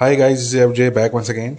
[0.00, 1.54] Hi guys F J back once again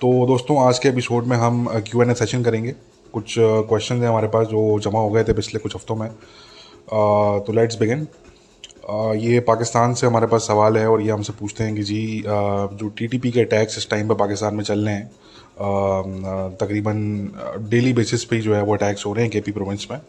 [0.00, 2.72] तो दोस्तों आज के एपिसोड में हम क्यू एन ए सेशन करेंगे।
[3.12, 6.06] कुछ क्वेश्चन uh, हैं हमारे पास जो जमा हो गए थे पिछले कुछ हफ्तों में।
[6.08, 8.06] Uh, तो लेट्स बिगिन
[8.90, 12.22] uh, ये पाकिस्तान से हमारे पास सवाल है और ये हमसे पूछते हैं कि जी
[12.26, 16.60] जो टी टी पी के अटैक्स इस टाइम पर पाकिस्तान में चल रहे हैं uh,
[16.60, 17.02] तकरीबन
[17.70, 20.00] डेली बेसिस पे जो है वो अटैक्स हो रहे हैं के पी प्रोविंस में।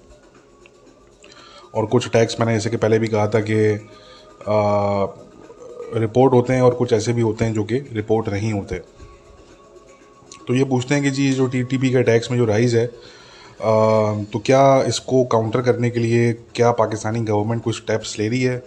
[1.75, 3.73] और कुछ अटैक्स मैंने जैसे कि पहले भी कहा था कि
[5.93, 8.75] रिपोर्ट होते हैं और कुछ ऐसे भी होते हैं जो कि रिपोर्ट नहीं होते।
[10.47, 12.77] तो ये पूछते हैं कि जी जो टी टी पी के टैक्स में जो राइज़
[12.77, 18.27] है आ, तो क्या इसको काउंटर करने के लिए क्या पाकिस्तानी गवर्नमेंट कुछ स्टेप्स ले
[18.27, 18.63] रही है?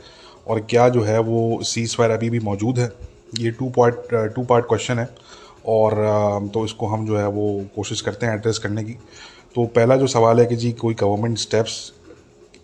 [0.48, 2.90] और क्या जो है वो सीज फायर अभी भी मौजूद है?
[3.38, 5.08] ये two part two part question है।
[5.66, 8.92] और तो इसको हम जो है वो कोशिश करते हैं एड्रेस करने की।
[9.54, 11.92] तो पहला जो सवाल है कि जी कोई गवर्नमेंट स्टेप्स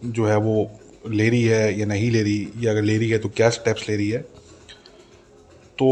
[0.05, 0.71] जो है वो
[1.09, 2.49] ले रही है या नहीं ले रही?
[2.59, 4.25] या अगर ले रही है तो क्या स्टेप्स ले रही है?
[5.81, 5.87] तो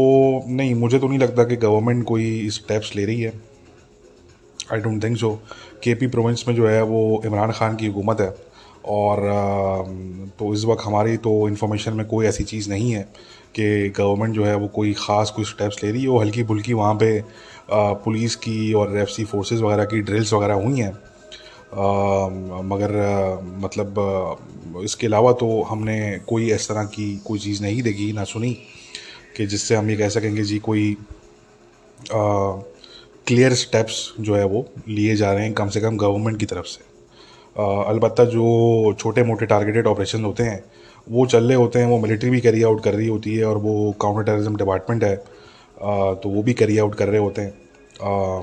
[0.47, 3.33] नहीं, मुझे तो नहीं लगता कि गवर्नमेंट कोई स्टेप्स ले रही है।
[4.73, 5.31] आई डोंट थिंक सो
[5.83, 8.33] के पी प्रोविंस में जो है, वो इमरान खान की हुकूमत है।
[8.87, 9.19] और
[10.39, 13.01] तो इस वक्त हमारी तो इन्फॉर्मेशन में कोई ऐसी चीज़ नहीं है
[13.55, 16.73] कि गवर्नमेंट जो है, वो कोई ख़ास कोई स्टेप्स ले रही है। वो हल्की फुल्की
[16.73, 17.21] वहाँ पे
[17.71, 20.91] पुलिस की और एफ़ सी फोर्सेज वगैरह की ड्रिल्स वगैरह हुई हैं।
[22.69, 22.91] मगर
[23.63, 28.57] मतलब इसके अलावा तो हमने कोई इस तरह की कोई चीज़ नहीं देखी, ना सुनी।
[29.35, 30.95] कि जिससे हम ये कह सकेंगे जी कोई
[32.11, 36.65] क्लियर स्टेप्स जो है वो लिए जा रहे हैं कम से कम गवर्नमेंट की तरफ़
[36.65, 36.87] से।
[37.55, 40.63] अलबत्त जो छोटे मोटे टारगेटेड ऑपरेशन होते हैं
[41.07, 43.57] वो चल रहे होते हैं वो मिलिट्री भी कैरी आउट कर रही होती है और
[43.57, 47.53] वो काउंटर टेररिज्म डिपार्टमेंट है आ, तो वो भी कैरी आउट कर रहे होते हैं।
[48.01, 48.41] आ,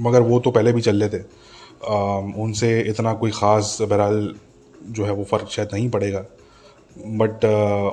[0.00, 1.94] मगर वो तो पहले भी चल रहे थे। आ,
[2.44, 4.34] उनसे इतना कोई ख़ास बहरहाल
[4.90, 6.24] जो है वो फ़र्क शायद नहीं पड़ेगा।
[6.98, 7.44] बट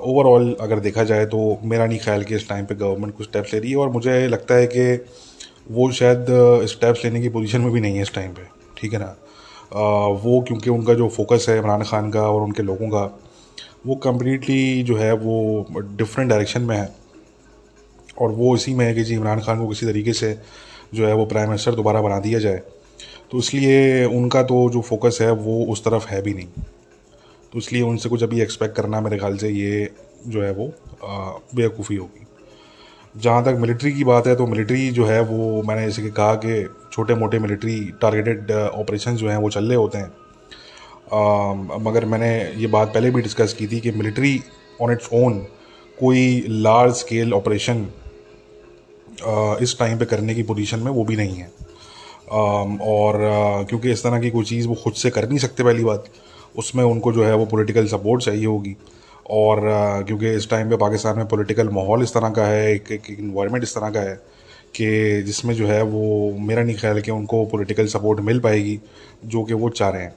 [0.03, 3.27] ओवरऑल uh, अगर देखा जाए तो मेरा नहीं ख्याल कि इस टाइम पे गवर्नमेंट कुछ
[3.27, 5.05] स्टेप्स ले रही है और मुझे लगता है कि
[5.71, 6.25] वो शायद
[6.67, 9.15] स्टेप्स uh, लेने की पोजीशन में भी नहीं है इस टाइम पे ठीक है ना?
[9.15, 13.03] Uh, वो क्योंकि उनका जो फोकस है इमरान खान का और उनके लोगों का
[13.87, 16.89] वो कम्प्लीटली जो है वो डिफरेंट डायरेक्शन में है।
[18.21, 20.37] और वो इसी में है कि जी इमरान खान को किसी तरीके से
[20.93, 22.61] जो है वो प्राइम मिनिस्टर दोबारा बना दिया जाए।
[23.31, 26.47] तो इसलिए उनका तो जो फोकस है वो उस तरफ़ है भी नहीं।
[27.53, 29.89] तो इसलिए उनसे कुछ अभी एक्सपेक्ट करना मेरे ख्याल से ये
[30.27, 30.67] जो है वो
[31.55, 32.27] बेवकूफ़ी होगी।
[33.15, 36.33] जहाँ तक मिलिट्री की बात है तो मिलिट्री जो है वो मैंने जैसे कि कहा
[36.35, 40.11] कि छोटे मोटे मिलिट्री टारगेटेड ऑपरेशन जो हैं वो चल रहे होते हैं।
[41.13, 42.31] आ, मगर मैंने
[42.61, 44.39] ये बात पहले भी डिस्कस की थी कि मिलिट्री
[44.81, 45.39] ऑन इट्स ओन
[45.97, 47.87] कोई लार्ज स्केल ऑपरेशन
[49.61, 51.51] इस टाइम पे करने की पोजीशन में वो भी नहीं है।
[52.31, 53.17] आ, और
[53.69, 56.05] क्योंकि इस तरह की कोई चीज़ वो खुद से कर नहीं सकते पहली बात।
[56.55, 58.75] उसमें उनको जो है वो पॉलिटिकल सपोर्ट चाहिए होगी।
[59.31, 59.61] और
[60.07, 63.63] क्योंकि इस टाइम पे पाकिस्तान में पॉलिटिकल माहौल इस तरह का है, एक एक इन्वायरमेंट
[63.63, 64.15] इस तरह का है
[64.75, 68.79] कि जिसमें जो है वो मेरा नहीं ख्याल कि उनको पॉलिटिकल सपोर्ट मिल पाएगी,
[69.25, 70.13] जो कि वो चाह रहे हैं।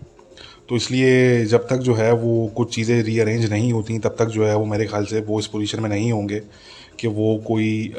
[0.68, 4.46] तो इसलिए जब तक जो है वो कुछ चीज़ें रीअरेंज नहीं होती, तब तक जो
[4.46, 6.40] है वो मेरे ख्याल से वो इस पोजीशन में नहीं होंगे
[7.00, 7.94] कि वो कोई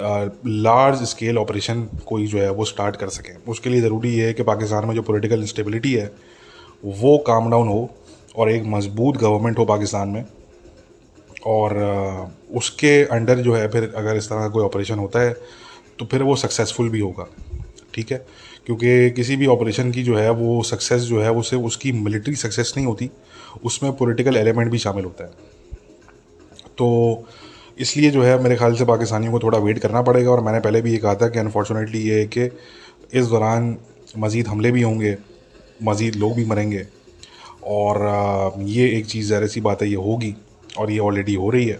[0.47, 4.43] लार्ज स्केल ऑपरेशन कोई जो है वो स्टार्ट कर सकें। उसके लिए ज़रूरी है कि
[4.43, 6.11] पाकिस्तान में जो पॉलिटिकल इंस्टेबिलिटी है,
[6.83, 7.89] वो काम डाउन हो
[8.37, 10.25] और एक मज़बूत गवर्नमेंट हो पाकिस्तान में,
[11.45, 15.35] और उसके अंडर जो है, फिर अगर इस तरह का कोई ऑपरेशन होता है
[15.99, 17.27] तो फिर वो सक्सेसफुल भी होगा,
[17.93, 18.17] ठीक है?
[18.65, 22.35] क्योंकि किसी भी ऑपरेशन की जो है, वो सक्सेस जो है वो सिर्फ़ उसकी मिलिट्री
[22.35, 23.09] सक्सेस नहीं होती,
[23.63, 25.31] उसमें पॉलिटिकल एलिमेंट भी शामिल होता है।
[26.77, 27.25] तो
[27.77, 30.81] इसलिए जो है, मेरे ख्याल से पाकिस्तानियों को थोड़ा वेट करना पड़ेगा, और मैंने पहले
[30.81, 32.49] भी ये कहा था कि अनफॉर्चुनेटली ये है कि
[33.13, 33.75] इस दौरान
[34.17, 35.15] मज़ीद हमले भी होंगे,
[35.83, 36.85] मज़ीद लोग भी मरेंगे
[37.67, 40.35] और ये एक चीज़ ज़ाहिर सी बात है, ये होगी
[40.79, 41.79] और ये ऑलरेडी हो रही है।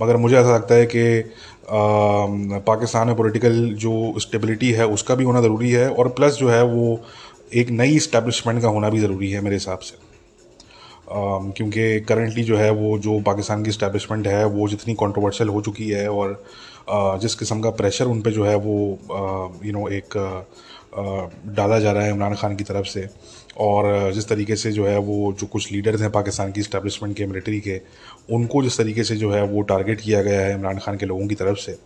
[0.00, 1.32] मगर मुझे ऐसा लगता है कि
[2.66, 6.62] पाकिस्तान में पॉलिटिकल जो स्टेबिलिटी है, उसका भी होना ज़रूरी है और प्लस जो है,
[6.64, 7.00] वो
[7.54, 9.96] एक नई इस्टेब्लिशमेंट का होना भी ज़रूरी है मेरे हिसाब से।
[11.08, 15.88] क्योंकि करंटली जो है, वो जो पाकिस्तान की इस्टेब्लिशमेंट है, वो जितनी कंट्रोवर्शियल हो चुकी
[15.88, 16.42] है और
[17.20, 18.98] जिस किस्म का प्रेशर उन पर जो है, वो
[19.64, 20.16] यू नो एक
[21.56, 23.08] डाला जा रहा है इमरान खान की तरफ़ से।
[23.60, 27.26] और जिस तरीके से जो है वो जो कुछ लीडर्स हैं पाकिस्तान की इस्टेब्लिशमेंट के
[27.26, 27.80] मिलिट्री के,
[28.30, 31.26] उनको जिस तरीके से जो है वो टारगेट किया गया है इमरान खान के लोगों
[31.28, 31.78] की तरफ़ से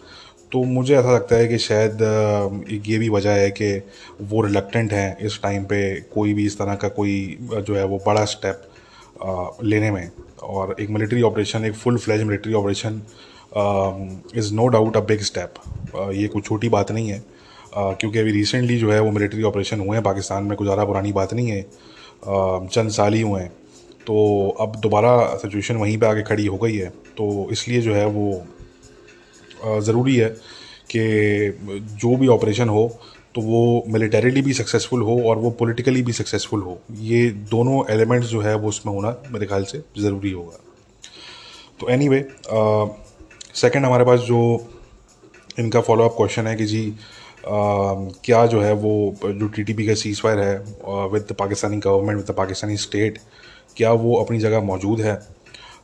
[0.52, 1.98] तो मुझे ऐसा लगता है कि शायद
[2.86, 3.74] ये भी वजह है कि
[4.22, 5.80] वो रिलक्टेंट हैं इस टाइम पे
[6.14, 8.62] कोई भी इस तरह का कोई जो है वो बड़ा स्टेप
[9.64, 10.10] लेने में।
[10.42, 13.02] और एक मिलिट्री ऑपरेशन एक full fledge military operation
[14.36, 15.54] is no doubt a big step
[16.14, 17.22] ये कोई छोटी बात नहीं है।
[17.74, 21.12] क्योंकि अभी रिसेंटली जो है वो मिलिट्री ऑपरेशन हुए हैं, पाकिस्तान में कुछ ज़्यादा पुरानी
[21.12, 21.62] बात नहीं है।
[22.68, 23.52] चंद साल ही हुए हैं।
[24.06, 28.06] तो अब दोबारा सिचुएशन वहीं पे आके खड़ी हो गई है। तो इसलिए जो है
[28.08, 30.28] वो ज़रूरी है
[30.90, 31.00] कि
[31.96, 32.88] जो भी ऑपरेशन हो
[33.34, 38.28] तो वो मिलिटरीली भी सक्सेसफुल हो और वो पॉलिटिकली भी सक्सेसफुल हो। ये दोनों एलिमेंट्स
[38.28, 40.58] जो है वो उसमें होना मेरे ख्याल से ज़रूरी होगा।
[41.80, 42.20] तो एनी वे
[43.54, 44.40] सेकेंड हमारे पास जो
[45.58, 46.82] इनका फॉलोअप क्वेश्चन है कि जी
[48.24, 48.92] क्या जो है वो
[49.24, 50.56] जो टी टी पी का सीज फायर है
[51.08, 53.18] with the Pakistani government with the Pakistani state
[53.76, 55.16] क्या वो अपनी जगह मौजूद है?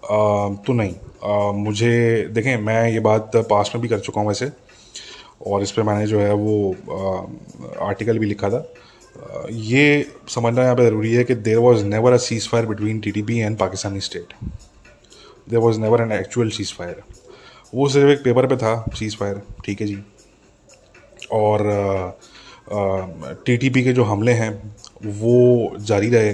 [0.04, 0.94] Uh, तो नहीं.
[0.94, 4.50] Uh, मुझे देखें मैं ये बात पास में भी कर चुका हूँ वैसे
[5.46, 6.54] और इस पर मैंने जो है वो
[7.82, 8.66] आर्टिकल भी लिखा था।
[9.50, 13.10] ये समझना यहाँ पे ज़रूरी है कि there was never a cease fire between T
[13.10, 14.34] T P and Pakistani state
[15.50, 17.02] there was never an actual cease fire
[17.74, 19.98] वो सिर्फ़ एक पेपर पे था सीज फायर ठीक है जी?
[21.32, 22.18] और
[23.46, 24.50] टी टी पी के जो हमले हैं
[25.18, 26.32] वो जारी रहे।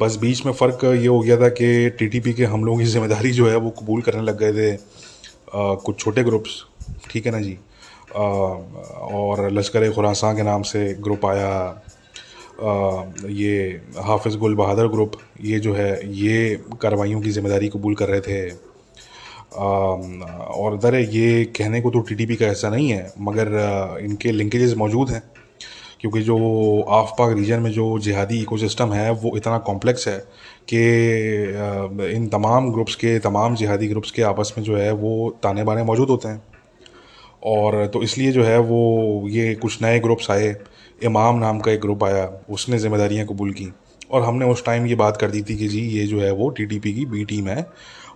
[0.00, 2.84] बस बीच में फ़र्क ये हो गया था कि टी टी पी के हमलों की
[2.84, 6.62] ज़िम्मेदारी जो है वो कबूल करने लग गए थे आ, कुछ छोटे ग्रुप्स।
[7.10, 7.56] ठीक है ना जी?
[8.16, 11.50] आ, और लश्कर खुरासान के नाम से ग्रुप आया
[12.54, 15.12] आ, ये हाफिज़ गुल बहादुर ग्रुप
[15.42, 18.73] ये जो है ये कार्रवाइयों की ज़िम्मेदारी कबूल कर रहे थे।
[19.54, 25.10] और दर ये कहने को तो टीटीपी का ऐसा नहीं है, मगर इनके लिंकेजेस मौजूद
[25.10, 25.22] हैं,
[26.00, 26.36] क्योंकि जो
[26.92, 30.18] आफ पाक रीजन में जो जिहादी इकोसिस्टम है, वो इतना कॉम्प्लेक्स है
[30.72, 30.80] कि
[32.12, 35.82] इन तमाम ग्रुप्स के, तमाम जिहादी ग्रुप्स के आपस में जो है, वो ताने बाने
[35.84, 36.42] मौजूद होते हैं।
[37.46, 40.54] और तो इसलिए जो है, वो, ये कुछ नए ग्रुप्स आए,
[41.02, 43.72] इमाम नाम का एक ग्रुप आया, उसने ज़िम्मेदारियाँ कबूल की।
[44.10, 46.48] और हमने उस टाइम ये बात कर दी थी कि जी, ये जो है वो
[46.50, 47.66] टीटीपी की बी टीम है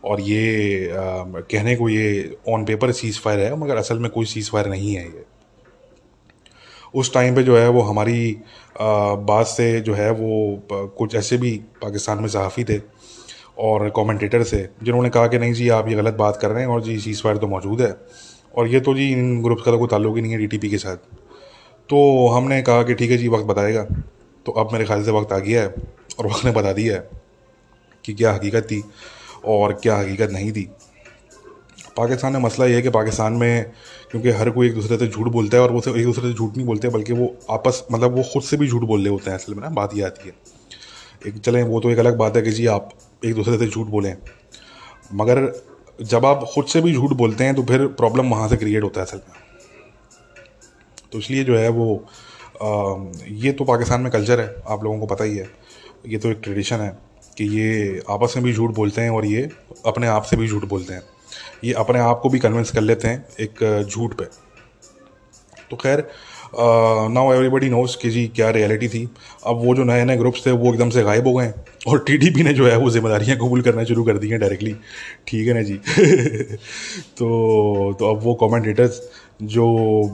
[0.05, 4.27] और ये आ, कहने को ये ऑन पेपर सीज़ फायर है मगर असल में कोई
[4.27, 5.25] सीज़ फायर नहीं है ये।
[6.95, 8.37] उस टाइम पे जो है वो हमारी
[8.77, 10.63] बात से जो है वो
[10.99, 11.51] कुछ ऐसे भी
[11.83, 12.79] पाकिस्तान में सहाफ़ी थे
[13.59, 16.71] और कमेंटेटर से जिन्होंने कहा कि नहीं जी आप ये गलत बात कर रहे हैं
[16.71, 17.95] और जी सीज़ फायर तो मौजूद है।
[18.55, 20.79] और ये तो जी इन ग्रुप्स का तो कोई ताल्लुक ही नहीं है डीटीपी के
[20.79, 20.97] साथ।
[21.91, 23.83] तो हमने कहा कि ठीक है जी वक्त बताएगा।
[24.47, 25.75] तो अब मेरे ख्याल से वक्त आ गया है
[26.19, 27.09] और वक्त ने बता दिया है
[28.05, 28.83] कि क्या हकीकत थी।
[29.49, 30.69] और क्या हकीकत नहीं थी।
[31.97, 33.73] पाकिस्तान में मसला ये है कि पाकिस्तान में
[34.11, 36.57] क्योंकि हर कोई एक दूसरे से झूठ बोलता है और वो एक दूसरे से झूठ
[36.57, 39.39] नहीं बोलते बल्कि वो आपस मतलब वो खुद से भी झूठ बोल रहे होते हैं
[39.39, 40.35] असल में ना बात ये आती है।
[41.27, 42.91] एक चलें वो तो एक अलग बात है कि जी आप
[43.25, 44.17] एक दूसरे से झूठ बोलें।
[45.15, 45.41] मगर
[46.03, 49.01] जब आप खुद से भी झूठ बोलते हैं तो फिर प्रॉब्लम वहाँ से क्रिएट होता
[49.01, 49.37] है असल में।
[51.13, 51.95] तो इसलिए जो है वो
[52.63, 52.69] आ,
[53.29, 55.49] ये तो पाकिस्तान में कल्चर है आप लोगों को पता ही है।
[56.07, 56.97] ये तो एक ट्रेडिशन है।
[57.39, 59.49] कि ये आपस में भी झूठ बोलते हैं और ये
[59.87, 61.03] अपने आप से भी झूठ बोलते हैं।
[61.65, 64.25] ये अपने आप को भी कन्विंस कर लेते हैं एक झूठ पे।
[65.71, 66.09] तो खैर
[67.13, 69.09] नाउ एवरीबडी नोस कि जी क्या रियलिटी थी।
[69.47, 71.53] अब वो जो नए नए ग्रुप्स थे, वो एकदम से गायब हो गए।
[71.89, 74.75] और टीडीपी ने जो है, वो जिम्मेदारियाँ कबूल करना शुरू कर दी हैं डायरेक्टली
[75.27, 75.75] ठीक है ना जी?
[77.19, 79.01] तो तो अब वो कमेंटेटर्स
[79.43, 79.67] जो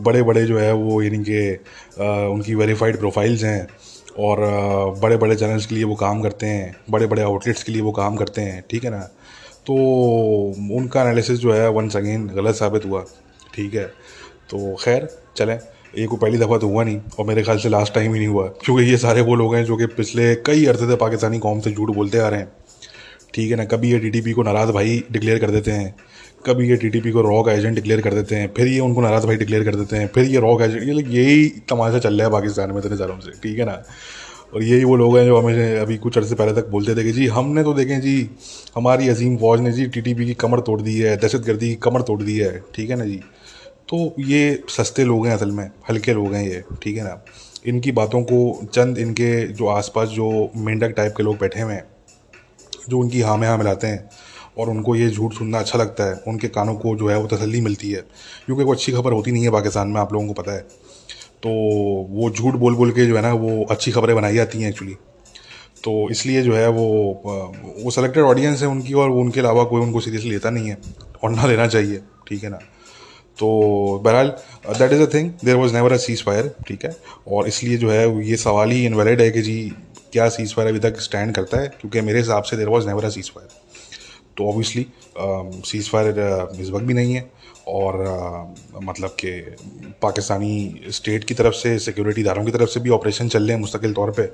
[0.03, 1.59] बड़े बड़े जो है, वो यानी कि
[2.33, 3.67] उनकी वेरीफाइड प्रोफाइल्स हैं
[4.19, 4.41] और
[5.01, 7.93] बड़े बड़े चैनल्स के लिए वो काम करते हैं बड़े बड़े आउटलेट्स के लिए वो
[7.93, 9.01] काम करते हैं, ठीक है ना?
[9.67, 9.75] तो
[10.77, 13.05] उनका एनालिसिस जो है वंस अगेन गलत साबित हुआ,
[13.55, 13.87] ठीक है?
[14.51, 15.59] तो खैर, चलें,
[15.99, 18.29] ये कोई पहली दफ़ा तो हुआ नहीं, और मेरे ख्याल से लास्ट टाइम ही नहीं
[18.29, 21.61] हुआ, क्योंकि ये सारे वो लोग हैं जो कि पिछले कई अरसे से पाकिस्तानी कौम
[21.61, 22.49] से झूठ बोलते आ रहे हैं,
[23.35, 23.65] ठीक है ना?
[23.65, 25.95] कभी ये टी को नाराज़ भाई डिक्लेयर कर देते हैं
[26.47, 29.27] कभी ये टीटीपी को रॉ का एजेंट डिक्लेयर कर देते हैं, फिर ये उनको नाराज़
[29.27, 32.27] भाई डिक्लेयर कर देते हैं, फिर ये रॉ का एजेंट ये यही तमाशा चल रहा
[32.27, 33.83] है पाकिस्तान में इतने सालों से, ठीक है ना?
[34.55, 37.13] और यही वो लोग हैं जो हमें अभी कुछ अर्से पहले तक बोलते थे कि
[37.13, 38.31] जी, हमने तो देखें जी,
[38.77, 42.03] हमारी अजीम फौज ने जी टीटीपी की कमर तोड़ दी है दहशत गर्दी की कमर
[42.03, 43.21] तोड़ दी है, ठीक है ना जी?
[43.89, 47.25] तो ये सस्ते लोग हैं असल में, हल्के लोग हैं ये, ठीक है ना?
[47.67, 51.85] इनकी बातों को चंद इनके जो आसपास जो मेंढक टाइप के लोग बैठे हुए हैं,
[52.89, 54.09] जो उनकी हाँ में हाँ मिलाते हैं
[54.57, 57.61] और उनको ये झूठ सुनना अच्छा लगता है। उनके कानों को जो है वो तसल्ली
[57.61, 58.01] मिलती है।
[58.47, 60.61] क्योंकि वो अच्छी खबर होती नहीं है पाकिस्तान में, आप लोगों को पता है।
[61.43, 61.51] तो
[62.11, 64.97] वो झूठ बोल बोल के जो है ना, वो अच्छी खबरें बनाई जाती हैं एक्चुअली
[65.85, 66.85] तो इसलिए जो है वो
[67.79, 70.77] वो सेलेक्टेड ऑडियंस है उनकी और उनके अलावा कोई उनको सीरियसली लेता नहीं है।
[71.23, 72.59] और ना लेना चाहिए, ठीक है ना?
[73.39, 74.29] तो बहरहाल
[74.69, 76.95] that is a thing there was never a cease fire ठीक है?
[77.29, 79.73] और इसलिए जो है ये सवाल ही इनवैलिड है कि जी,
[80.13, 81.69] क्या सीज फायर अभी तक स्टैंड करता है?
[81.81, 83.49] क्योंकि मेरे हिसाब से there was never a cease fire
[84.37, 84.87] तो ऑब्वियसली
[85.65, 86.21] सीज़ फायर
[86.73, 87.31] वक्त भी नहीं है
[87.69, 89.57] और uh, मतलब कि
[90.03, 93.61] पाकिस्तानी स्टेट की तरफ़ से सिक्योरिटी इदारों की तरफ़ से भी ऑपरेशन चल रहे हैं
[93.61, 94.29] मुस्तकिल तौर पे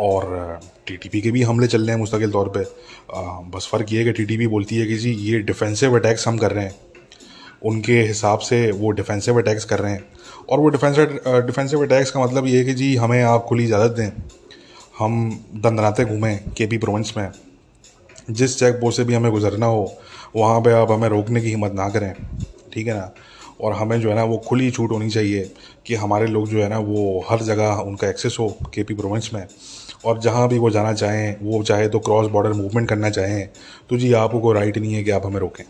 [0.00, 3.92] और टीटीपी uh, के भी हमले चल रहे हैं मुस्तकिल तौर पे। Uh, बस फ़र्क
[3.92, 6.74] ये है कि टीटीपी बोलती है कि जी ये डिफेंसिव अटैक्स हम कर रहे हैं।
[7.62, 10.04] उनके हिसाब से वो डिफेंसिव अटैक्स कर रहे हैं।
[10.48, 13.92] और वो डिफेंसिव डिफेंसिव अटैक्स का मतलब ये है कि जी हमें आप खुली इजाज़त
[13.92, 14.10] दें।
[14.98, 17.30] हम दंदनाते घूमें के पी प्रोविंस में।
[18.30, 19.92] जिस चेक पोस्ट से भी हमें गुजरना हो,
[20.36, 22.14] वहाँ पे आप हमें रोकने की हिम्मत ना करें,
[22.72, 23.12] ठीक है ना?
[23.60, 25.50] और हमें जो है ना, वो खुली छूट होनी चाहिए
[25.86, 29.30] कि हमारे लोग जो है ना, वो हर जगह उनका एक्सेस हो के पी प्रोविंस
[29.34, 29.46] में।
[30.04, 33.48] और जहाँ भी वो जाना चाहें, वो चाहे तो क्रॉस बॉर्डर मूवमेंट करना चाहें
[33.90, 35.64] तो जी, आपको राइट नहीं है कि आप हमें रोकें।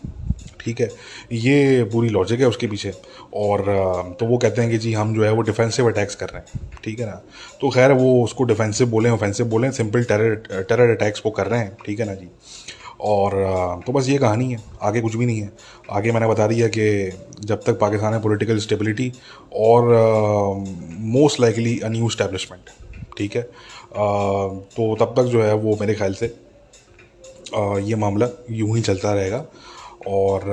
[0.61, 0.89] ठीक है,
[1.33, 2.93] ये पूरी लॉजिक है उसके पीछे।
[3.35, 3.63] और
[4.19, 6.69] तो वो कहते हैं कि जी हम जो है वो डिफेंसिव अटैक्स कर रहे हैं,
[6.83, 7.21] ठीक है ना?
[7.61, 10.35] तो खैर वो उसको डिफेंसिव बोलें ऑफेंसिव बोलें सिंपल टेरर
[10.69, 12.27] टेरर अटैक्स वो कर रहे हैं, ठीक है ना जी?
[13.01, 13.33] और
[13.85, 15.51] तो बस ये कहानी है, आगे कुछ भी नहीं है।
[15.91, 16.83] आगे मैंने बता दिया कि
[17.41, 19.11] जब तक पाकिस्तान है पॉलिटिकल स्टेबिलिटी
[19.59, 19.89] और
[21.13, 22.69] most likely a new establishment
[23.17, 23.41] ठीक है?
[23.41, 26.25] तो तब तक जो है वो मेरे ख्याल से
[27.85, 29.45] ये मामला यूँ ही चलता रहेगा।
[30.07, 30.49] और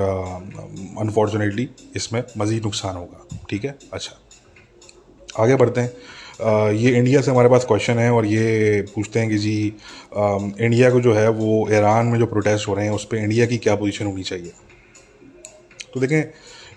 [1.00, 3.76] अनफॉर्चुनेटली इसमें मज़ीद नुकसान होगा। ठीक है?
[3.93, 5.93] अच्छा। आगे बढ़ते हैं।
[6.43, 9.73] आ, ये इंडिया से हमारे पास क्वेश्चन है और ये पूछते हैं कि जी
[10.17, 13.17] आ, इंडिया को जो है वो ईरान में जो प्रोटेस्ट हो रहे हैं उस पर
[13.17, 14.52] इंडिया की क्या पोजीशन होनी चाहिए?
[15.95, 16.23] तो देखें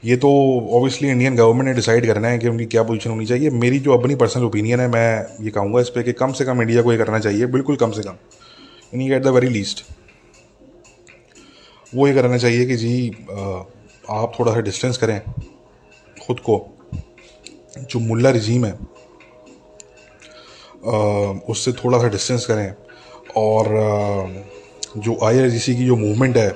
[0.06, 0.30] ये तो
[0.72, 3.98] ऑब्वियसली इंडियन गवर्नमेंट ने डिसाइड करना है कि उनकी क्या पोजीशन होनी चाहिए। मेरी जो
[3.98, 6.92] अपनी पर्सनल ओपिनियन है मैं ये कहूँगा इस पर कि कम से कम इंडिया को
[6.92, 8.16] ये करना चाहिए बिल्कुल कम से कम।
[8.94, 9.84] यानी एट द वेरी लीस्ट
[11.94, 13.10] वो ये करना चाहिए कि जी
[14.10, 15.20] आप थोड़ा सा डिस्टेंस करें
[16.18, 16.58] ख़ुद को।
[17.82, 18.74] जो मुल्ला रिजीम है
[21.50, 22.74] उससे थोड़ा सा डिस्टेंस करें
[23.38, 23.68] और
[24.98, 26.50] जो आई की जो मूवमेंट है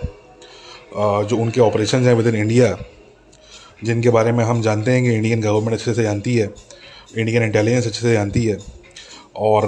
[1.25, 2.77] जो उनके ऑपरेशन हैं विद इन इंडिया
[3.83, 6.49] जिनके बारे में हम जानते हैं कि इंडियन गवर्नमेंट अच्छे से जानती है
[7.17, 8.57] इंडियन इंटेलिजेंस अच्छे से जानती है,
[9.35, 9.65] और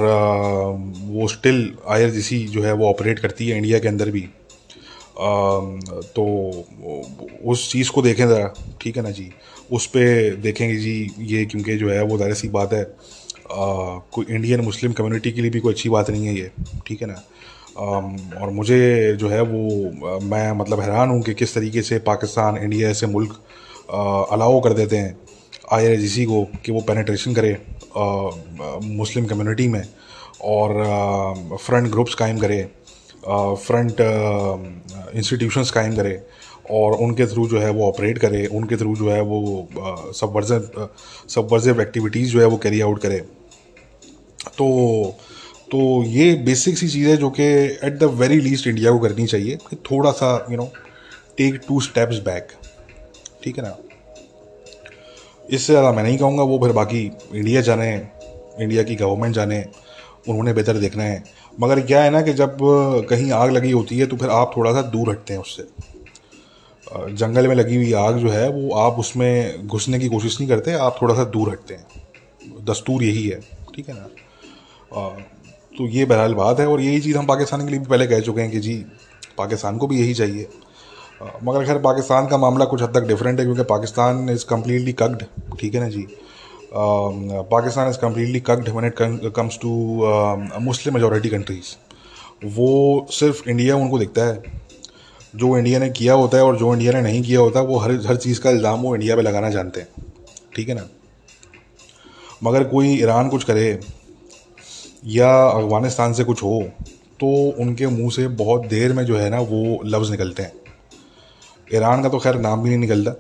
[1.01, 2.09] वो स्टिल आई
[2.47, 4.27] जो है वो ऑपरेट करती है इंडिया के अंदर भी।
[5.19, 6.23] तो
[7.51, 9.29] उस चीज़ को देखें ज़रा ठीक है ना जी?
[9.71, 12.83] उस पर देखेंगे जी ये क्योंकि जो है वो ज़ाहिर सी बात है
[13.51, 16.51] कोई इंडियन मुस्लिम कम्युनिटी के लिए भी कोई अच्छी बात नहीं है ये
[16.87, 17.21] ठीक है ना?
[17.79, 22.57] आ, और मुझे जो है वो मैं मतलब हैरान हूँ कि किस तरीके से पाकिस्तान
[22.57, 23.33] इंडिया ऐसे मुल्क
[24.33, 25.17] अलाउ कर देते हैं
[25.73, 27.53] आई को कि वो पेनेट्रेशन करे
[27.97, 28.29] आ,
[28.83, 29.83] मुस्लिम कम्युनिटी में
[30.45, 32.67] और फ्रंट ग्रुप्स कायम करे।
[33.27, 34.01] फ्रंट
[35.15, 36.19] इंस्टीट्यूशंस कायम करे
[36.71, 39.67] और उनके थ्रू जो है वो ऑपरेट करे, उनके थ्रू जो है वो
[40.15, 40.87] सब वर्जन
[41.29, 43.19] सब वर्जिव एक्टिविटीज़ जो है वो कैरी आउट करे।
[44.49, 45.15] तो
[45.71, 49.25] तो ये बेसिक सी चीज़ है जो कि at the very least India को करनी
[49.27, 50.69] चाहिए कि थोड़ा सा you know
[51.37, 52.51] take two steps back
[53.43, 53.75] ठीक है ना?
[55.49, 57.03] इससे ज़्यादा मैं नहीं कहूँगा, वो फिर बाकी
[57.33, 57.91] इंडिया जाने
[58.61, 59.63] इंडिया की गवर्नमेंट जाने
[60.27, 61.23] उन्होंने बेहतर देखना है।
[61.57, 62.57] मगर क्या है ना कि जब
[63.09, 65.67] कहीं आग लगी होती है तो फिर आप थोड़ा सा दूर हटते हैं उससे।
[67.11, 70.73] जंगल में लगी हुई आग जो है, वो आप उसमें घुसने की कोशिश नहीं करते,
[70.73, 73.39] आप थोड़ा सा दूर हटते हैं। दस्तूर यही है,
[73.75, 74.07] ठीक है ना?
[75.75, 78.19] तो ये बहरहाल बात है और यही चीज़ हम पाकिस्तान के लिए भी पहले कह
[78.19, 78.75] चुके हैं कि जी,
[79.37, 80.47] पाकिस्तान को भी यही चाहिए।
[81.43, 85.23] मगर खैर, पाकिस्तान का मामला कुछ हद तक डिफरेंट है, क्योंकि पाकिस्तान इज़ कम्प्लीटली कग्ड
[85.59, 86.05] ठीक है ना जी?
[86.71, 88.95] Pakistan is completely caged when it
[89.35, 89.69] comes to
[90.61, 91.75] Muslim majority countries
[92.47, 94.65] वो सिर्फ़ इंडिया उनको दिखता है।
[95.33, 97.91] जो इंडिया ने किया होता है और जो इंडिया ने नहीं किया होता, वो हर
[98.07, 99.87] हर चीज़ का इल्ज़ाम वो इंडिया पे लगाना जानते हैं।
[100.55, 100.87] ठीक है ना?
[102.43, 103.79] मगर कोई ईरान कुछ करे
[105.07, 106.61] या अफ़गानिस्तान से कुछ हो
[107.19, 107.27] तो
[107.59, 110.51] उनके मुँह से बहुत देर में जो है ना वो लफ्ज़ निकलते हैं।
[111.75, 113.11] ईरान का तो खैर नाम भी नहीं निकलता।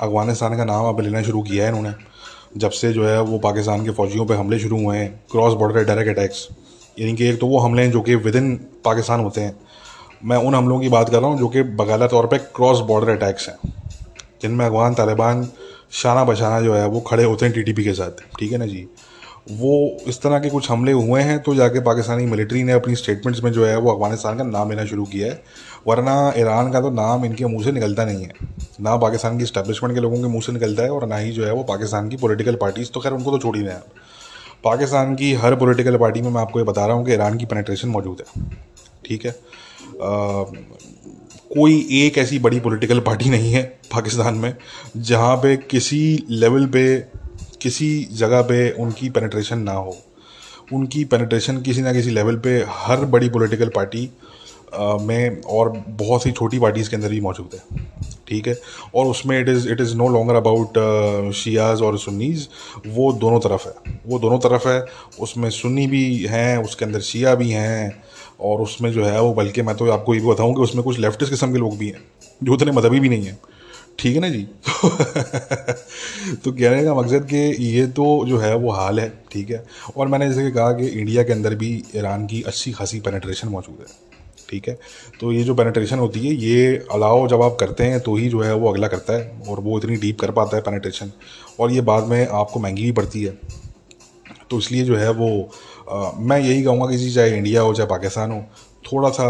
[0.00, 1.92] अफ़गानिस्तान का नाम अब लेना शुरू किया है इन्होंने।
[2.54, 5.84] जब से जो है वो पाकिस्तान के फ़ौजियों पे हमले शुरू हुए हैं क्रॉस बॉर्डर
[5.84, 6.46] डायरेक्ट अटैक्स
[6.96, 9.56] यानी कि एक तो वो हमले हैं जो कि विद इन पाकिस्तान होते हैं।
[10.24, 13.10] मैं उन हमलों की बात कर रहा हूँ जो कि बकायदा तौर पर क्रॉस बॉर्डर
[13.10, 13.56] अटैक्स हैं,
[14.42, 15.48] जिनमें अफगान तालिबान
[15.92, 18.86] शाना बशाना जो है वो खड़े होते हैं टीटीपी के साथ। ठीक है ना जी?
[19.52, 23.42] वो इस तरह के कुछ हमले हुए हैं तो जाके पाकिस्तानी मिलिट्री ने अपनी स्टेटमेंट्स
[23.44, 25.42] में जो है वो अफ़गानिस्तान का नाम लेना शुरू किया है,
[25.86, 28.32] वरना ईरान का तो नाम इनके मुँह से निकलता नहीं है।
[28.80, 31.44] ना पाकिस्तान की स्टैब्लिशमेंट के लोगों के मुँह से निकलता है और ना ही जो
[31.44, 33.74] है वो पाकिस्तान की पॉलिटिकल पार्टीज़ तो खैर उनको तो छोड़ ही दें
[34.64, 37.46] पाकिस्तान की हर पॉलिटिकल पार्टी में मैं आपको ये बता रहा हूँ कि ईरान की
[37.46, 38.44] पेनेट्रेशन मौजूद है।
[39.06, 39.34] ठीक है?
[41.54, 43.62] कोई एक ऐसी बड़ी पॉलिटिकल पार्टी नहीं है
[43.92, 44.54] पाकिस्तान में,
[44.96, 46.98] जहाँ पे किसी लेवल पे,
[47.62, 49.96] किसी जगह पे उनकी पेनेट्रेशन ना हो।
[50.72, 54.10] उनकी पेनेट्रेशन किसी ना किसी लेवल पे हर बड़ी पॉलिटिकल पार्टी
[54.80, 57.84] में और बहुत सी छोटी पार्टीज़ के अंदर भी मौजूद है।
[58.28, 58.58] ठीक है?
[58.94, 62.46] और उसमें it is it is no longer about Shias और सुन्नीज़
[62.86, 64.84] वो दोनों तरफ़ है। वो दोनों तरफ़ है।
[65.20, 68.02] उसमें सुन्नी भी हैं, उसके अंदर शिया भी हैं।
[68.40, 70.98] और उसमें जो है वो, बल्कि मैं तो आपको ये भी बताऊँ कि उसमें कुछ
[70.98, 72.04] लेफ्टिस्ट किस्म के लोग भी हैं,
[72.42, 73.38] जो उतने मदबी भी नहीं हैं।
[73.98, 74.42] ठीक है ना जी?
[76.44, 79.66] तो कहने का मकसद कि ये तो जो है वो हाल है। ठीक है?
[79.96, 83.76] और मैंने जैसे कहा कि इंडिया के अंदर भी ईरान की अच्छी खासी पेनेट्रेशन मौजूद
[83.80, 84.03] है।
[84.54, 84.78] ठीक है?
[85.20, 88.40] तो ये जो पेनेट्रेशन होती है ये अलाउ जब आप करते हैं तो ही जो
[88.40, 91.10] है वो अगला करता है और वो इतनी डीप कर पाता है पेनेट्रेशन
[91.60, 93.38] और ये बाद में आपको महँगी भी पड़ती है।
[94.50, 95.28] तो इसलिए जो है वो
[95.90, 98.42] आ, मैं यही कहूँगा कि जी चाहे इंडिया हो चाहे पाकिस्तान हो
[98.84, 99.26] थोड़ा सा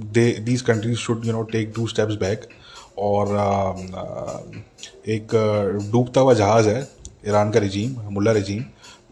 [0.00, 2.48] they these countries should you know take two steps back
[2.98, 3.72] और आ,
[5.08, 5.34] एक
[5.92, 6.80] डूबता हुआ जहाज़ है
[7.28, 8.62] ईरान का रजीम मुल्ला रजीम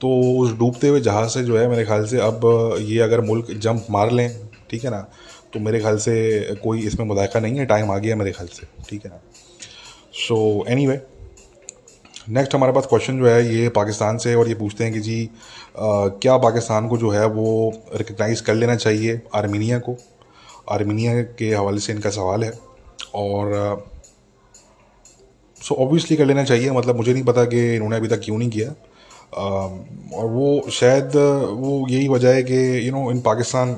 [0.01, 0.09] तो
[0.39, 2.41] उस डूबते हुए जहाज़ से जो है मेरे ख्याल से अब
[2.81, 4.29] ये अगर मुल्क जंप मार लें
[4.71, 5.07] ठीक है ना
[5.53, 6.15] तो मेरे ख्याल से
[6.55, 9.21] कोई इसमें मुदाखा नहीं है टाइम आ गया मेरे ख्याल से ठीक है। ना
[10.27, 11.01] सो एनी वे
[12.29, 15.25] नेक्स्ट हमारे पास क्वेश्चन जो है ये पाकिस्तान से और ये पूछते हैं कि जी
[15.25, 19.97] आ, क्या पाकिस्तान को जो है वो रिकग्नाइज़ कर लेना चाहिए आर्मीनिया को?
[20.71, 22.53] आर्मीनिया के हवाले से इनका सवाल है
[23.15, 23.53] और
[25.63, 28.39] सो uh, ऑब्वियसली कर लेना चाहिए मतलब मुझे नहीं पता कि इन्होंने अभी तक क्यों
[28.39, 31.17] नहीं किया। uh, और वो शायद
[31.61, 33.77] वो यही वजह है कि you know in Pakistan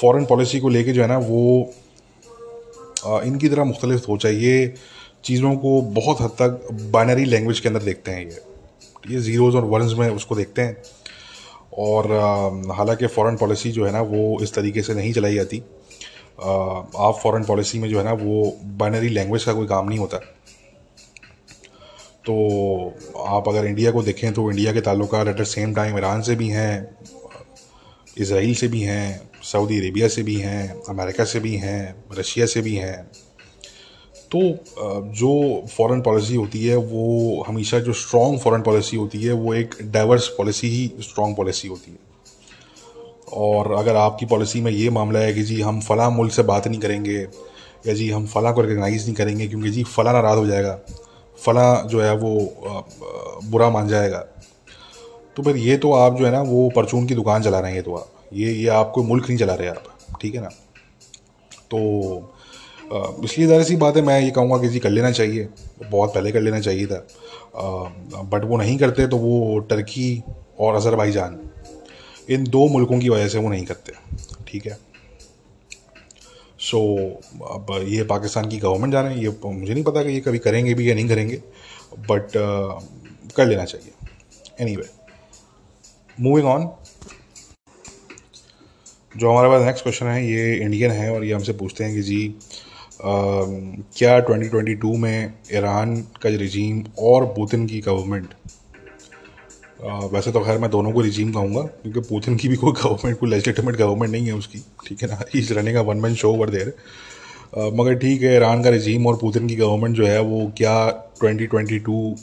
[0.00, 1.72] foreign policy को लेके जो है ना वो
[3.06, 4.74] uh, इनकी तरह मुख्तलिफ़ है ये
[5.24, 8.40] चीज़ों को बहुत हद तक बाइनरी लैंग्वेज के अंदर देखते हैं ये।
[9.10, 10.76] ये ज़ीरोज़ और वंस में उसको देखते हैं।
[11.78, 12.12] और
[12.76, 15.58] हालाँकि फ़ॉरेन पॉलिसी जो है ना वो इस तरीके से नहीं चलाई जाती।
[16.38, 20.18] आप फॉरेन पॉलिसी में जो है ना वो बाइनरी लैंग्वेज का कोई काम नहीं होता।
[22.26, 22.34] तो
[23.26, 26.34] आप अगर इंडिया को देखें तो इंडिया के ताल्लुक at the same time Iran से
[26.36, 26.96] भी हैं।
[28.16, 32.60] इसराइल से भी हैं, सऊदी अरेबिया से भी हैं, अमेरिका से भी हैं, रशिया से
[32.60, 33.02] भी हैं।
[34.32, 34.40] तो
[35.14, 39.74] जो फॉरेन पॉलिसी होती है, वो हमेशा जो स्ट्रॉन्ग फॉरेन पॉलिसी होती है, वो एक
[39.82, 41.98] डाइवर्स पॉलिसी ही स्ट्रॉन्ग पॉलिसी होती है।
[43.34, 46.68] और अगर आपकी पॉलिसी में ये मामला है कि जी हम फ़लाँ मुल्क से बात
[46.68, 47.18] नहीं करेंगे,
[47.86, 50.78] या जी हम फ़लाँ को रिकगनाइज़ नहीं करेंगे, क्योंकि जी फ़लाँ नाराज़ हो जाएगा,
[51.38, 52.34] फ़लाँ जो है वो
[53.44, 54.24] बुरा मान जाएगा
[55.36, 57.82] तो फिर ये तो आप जो है ना वो परचून की दुकान चला रहे हैं
[57.82, 60.48] तो आप। ये ये आप कोई मुल्क नहीं चला रहे आप ठीक है ना?
[61.70, 62.32] तो
[63.24, 65.48] इसलिए ज़ाहिर सी बात है मैं ये कहूँगा कि जी कर लेना चाहिए
[65.82, 67.06] बहुत पहले कर लेना चाहिए था।
[68.24, 70.22] बट वो नहीं करते तो वो टर्की
[70.60, 71.38] और अज़रबैजान
[72.30, 73.92] इन दो मुल्कों की वजह से वो नहीं करते
[74.48, 74.78] ठीक है?
[76.60, 80.12] सो so, अब ये पाकिस्तान की गवर्नमेंट जा रहे हैं ये मुझे नहीं पता कि
[80.12, 81.36] ये कभी करेंगे भी या नहीं करेंगे
[82.10, 82.30] बट
[83.36, 83.92] कर लेना चाहिए।
[84.60, 84.88] एनी वे
[86.20, 86.68] मूविंग ऑन
[89.16, 92.02] जो हमारे पास नेक्स्ट क्वेश्चन है ये इंडियन है और ये हमसे पूछते हैं कि
[92.02, 93.10] जी आ,
[93.96, 98.28] क्या 2022 में ईरान का रिजीम और पुतिन की गवर्नमेंट
[100.12, 103.30] वैसे तो खैर मैं दोनों को रिजीम कहूँगा क्योंकि पुतिन की भी कोई गवर्नमेंट कोई
[103.30, 105.20] लेजिटिमेट गवर्नमेंट नहीं है उसकी ठीक है ना?
[105.34, 106.72] इज़ रनिंग का one man show over there
[107.58, 110.76] मगर ठीक है ईरान का रिजीम और पुतिन की गवर्नमेंट जो है वो क्या
[111.24, 112.20] 2022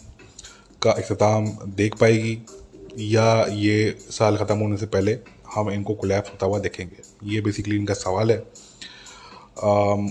[0.82, 2.38] का अख्ताम देख पाएगी?
[3.00, 5.18] या ये साल ख़त्म होने से पहले
[5.56, 8.38] हम इनको कोलैप्स होता हुआ देखेंगे। ये बेसिकली इनका सवाल है।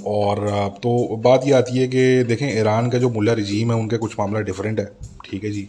[0.06, 0.38] और
[0.82, 4.18] तो बात ये आती है कि देखें, ईरान का जो मुल्ला रिजीम है, उनके कुछ
[4.18, 4.86] मामला डिफरेंट है।
[5.24, 5.68] ठीक है जी।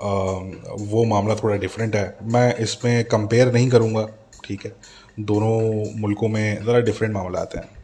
[0.00, 4.06] वो मामला थोड़ा डिफरेंट है। मैं इसमें कंपेयर नहीं करूँगा।
[4.44, 4.74] ठीक है।
[5.20, 7.80] दोनों मुल्कों में ज़रा डिफरेंट मामला आते हैं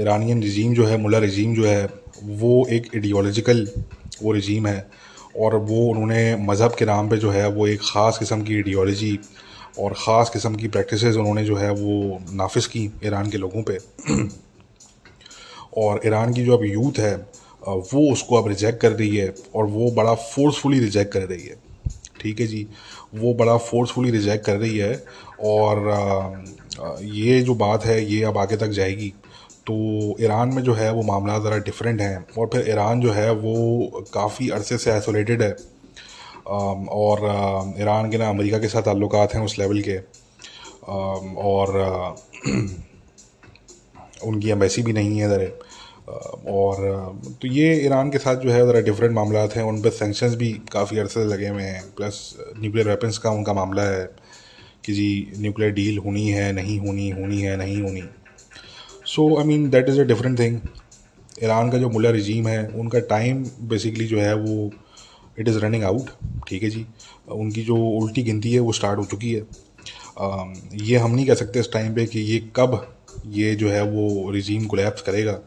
[0.00, 1.88] ईरानियन रजीम जो है मुला रजीम जो है,
[2.22, 3.66] वो एक आइडियोलॉजिकल
[4.22, 4.86] वो रजीम है।
[5.40, 9.18] और वो उन्होंने मज़हब के नाम पे जो है वो एक ख़ास किस्म की आइडियोलॉजी
[9.78, 13.78] और ख़ास किस्म की प्रैक्टिस उन्होंने जो है वो नाफिस की ईरान के लोगों पे।
[15.78, 17.14] और ईरान की जो अब यूथ है
[17.68, 21.56] वो उसको अब रिजेक्ट कर रही है और वो बड़ा फोर्सफुली रिजेक्ट कर रही है।
[22.20, 22.66] ठीक है जी?
[23.14, 25.04] वो बड़ा फोर्सफुली रिजेक्ट कर रही है
[25.44, 26.44] और
[27.02, 29.12] ये जो बात है, ये अब आगे तक जाएगी।
[29.66, 29.74] तो
[30.20, 34.04] ईरान में जो है वो मामला ज़रा डिफरेंट हैं और फिर ईरान जो है वो
[34.14, 35.50] काफ़ी अरसे से आइसोलेटेड है।
[36.46, 37.20] और
[37.80, 39.96] ईरान के ना अमेरिका के साथ ताल्लुक हैं उस लेवल के।
[41.42, 41.68] और
[44.24, 45.46] उनकी एम्बेसी भी नहीं है ज़रा।
[46.52, 46.76] और
[47.42, 50.50] तो ये ईरान के साथ जो है ज़रा डिफरेंट मामला हैं, उन पर सेंक्शंस भी
[50.72, 52.18] काफ़ी अरसे लगे हुए हैं। प्लस
[52.58, 54.04] न्यूक्लियर वेपन्स का उनका मामला है
[54.84, 58.02] कि जी न्यूक्लियर डील होनी है, नहीं होनी होनी है, नहीं होनी।
[59.14, 60.58] So I mean that is a different thing
[61.42, 64.70] Iran का जो मुला रजीम है उनका टाइम बेसिकली जो है वो
[65.38, 66.10] इट इज़ रनिंग आउट
[66.48, 66.84] ठीक है जी?
[67.28, 69.46] उनकी जो उल्टी गिनती है वो स्टार्ट हो चुकी है।
[70.20, 70.44] आ,
[70.82, 72.76] ये हम नहीं कह सकते इस टाइम पे कि ये कब
[73.26, 75.38] ये जो है वो रिजीम कोलैप्स करेगा। आ,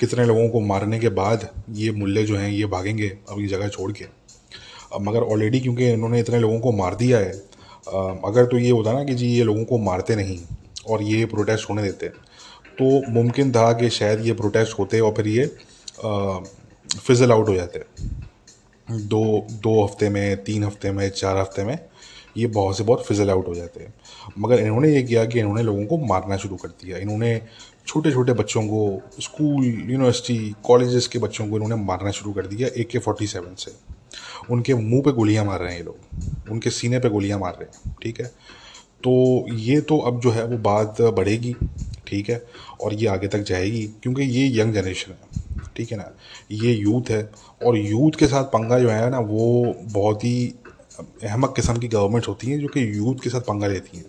[0.00, 3.92] कितने लोगों को मारने के बाद ये मुल्ले जो हैं ये भागेंगे अपनी जगह छोड़
[3.92, 8.58] के। आ, मगर ऑलरेडी क्योंकि इन्होंने इतने लोगों को मार दिया है आ, अगर तो
[8.58, 10.38] ये होता ना कि जी ये लोगों को मारते नहीं
[10.88, 12.08] और ये प्रोटेस्ट होने देते
[12.78, 15.46] तो मुमकिन था कि शायद ये प्रोटेस्ट होते और फिर ये
[16.96, 17.84] फिजल आउट हो जाते।
[18.88, 21.78] दो दो हफ़्ते में, तीन हफ़्ते में, चार हफ़्ते में
[22.36, 23.94] ये बहुत से बहुत फिजल आउट हो जाते हैं।
[24.38, 27.40] मगर इन्होंने ये किया कि इन्होंने लोगों को मारना शुरू कर दिया। इन्होंने
[27.86, 32.68] छोटे छोटे बच्चों को स्कूल यूनिवर्सिटी कॉलेजेस के बच्चों को इन्होंने मारना शुरू कर दिया
[32.76, 33.72] ए के फोर्टी सेवन से।
[34.50, 37.68] उनके मुँह पे गोलियाँ मार रहे हैं ये लोग। उनके सीने पे गोलियाँ मार रहे
[37.68, 38.30] हैं, ठीक है?
[39.04, 41.56] तो ये तो अब जो है वो बात बढ़ेगी
[42.06, 42.42] ठीक है
[42.80, 45.42] और ये आगे तक जाएगी क्योंकि ये यंग जनरेशन है
[45.76, 46.10] ठीक है ना
[46.50, 47.30] ये यूथ है
[47.62, 50.54] और यूथ के साथ पंगा जो है ना वो बहुत ही
[51.24, 54.04] अहमक किस्म की गवर्नमेंट्स होती हैं जो कि यूथ के साथ पंगा लेती हैं।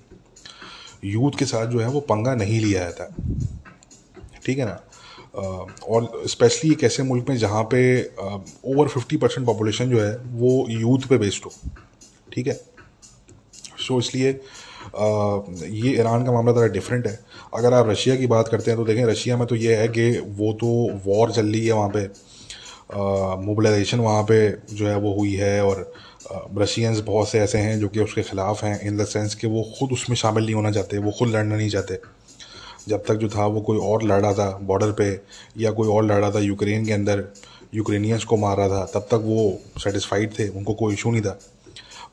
[1.05, 3.15] यूथ के साथ जो है वो पंगा नहीं लिया जाता
[4.45, 4.79] ठीक है ना
[5.87, 7.81] और स्पेशली एक ऐसे मुल्क में जहाँ पे
[8.65, 11.51] ओवर फिफ्टी परसेंट पॉपुलेशन जो है वो यूथ पे बेस्ड हो
[12.33, 14.39] ठीक है। सो so, इसलिए
[14.87, 17.19] ये ईरान का मामला ज़रा डिफरेंट है।
[17.53, 20.09] अगर आप रशिया की बात करते हैं तो देखें, रशिया में तो ये है कि
[20.37, 20.67] वो तो
[21.05, 22.07] वॉर चल रही है वहाँ पे।
[23.45, 24.37] मोबिलाइजेशन वहाँ पे
[24.71, 25.91] जो है वो हुई है और
[26.57, 29.63] रशियंस बहुत से ऐसे हैं जो कि उसके ख़िलाफ़ हैं इन द सेंस कि वो
[29.79, 31.99] ख़ुद उसमें शामिल नहीं होना चाहते, वो खुद लड़ना नहीं चाहते।
[32.87, 35.09] जब तक जो था वो कोई और लड़ रहा था बॉर्डर पे
[35.57, 37.23] या कोई और लड़ रहा था यूक्रेन के अंदर
[37.75, 41.37] यूक्रेनियंस को मार रहा था, तब तक वो सेटिस्फाइड थे, उनको कोई इशू नहीं था।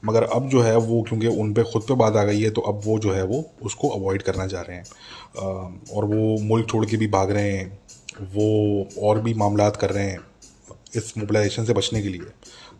[0.02, 2.60] मगर अब जो है वो, क्योंकि उन पर ख़ुद पे बात आ गई है तो
[2.62, 4.84] अब वो जो है वो उसको अवॉइड करना चाह रहे हैं।
[5.92, 7.78] और वो मुल्क छोड़ के भी भाग रहे हैं,
[8.24, 10.20] वो और भी मामला कर रहे हैं
[10.96, 12.20] इस मोबिलाइजेशन से बचने के लिए,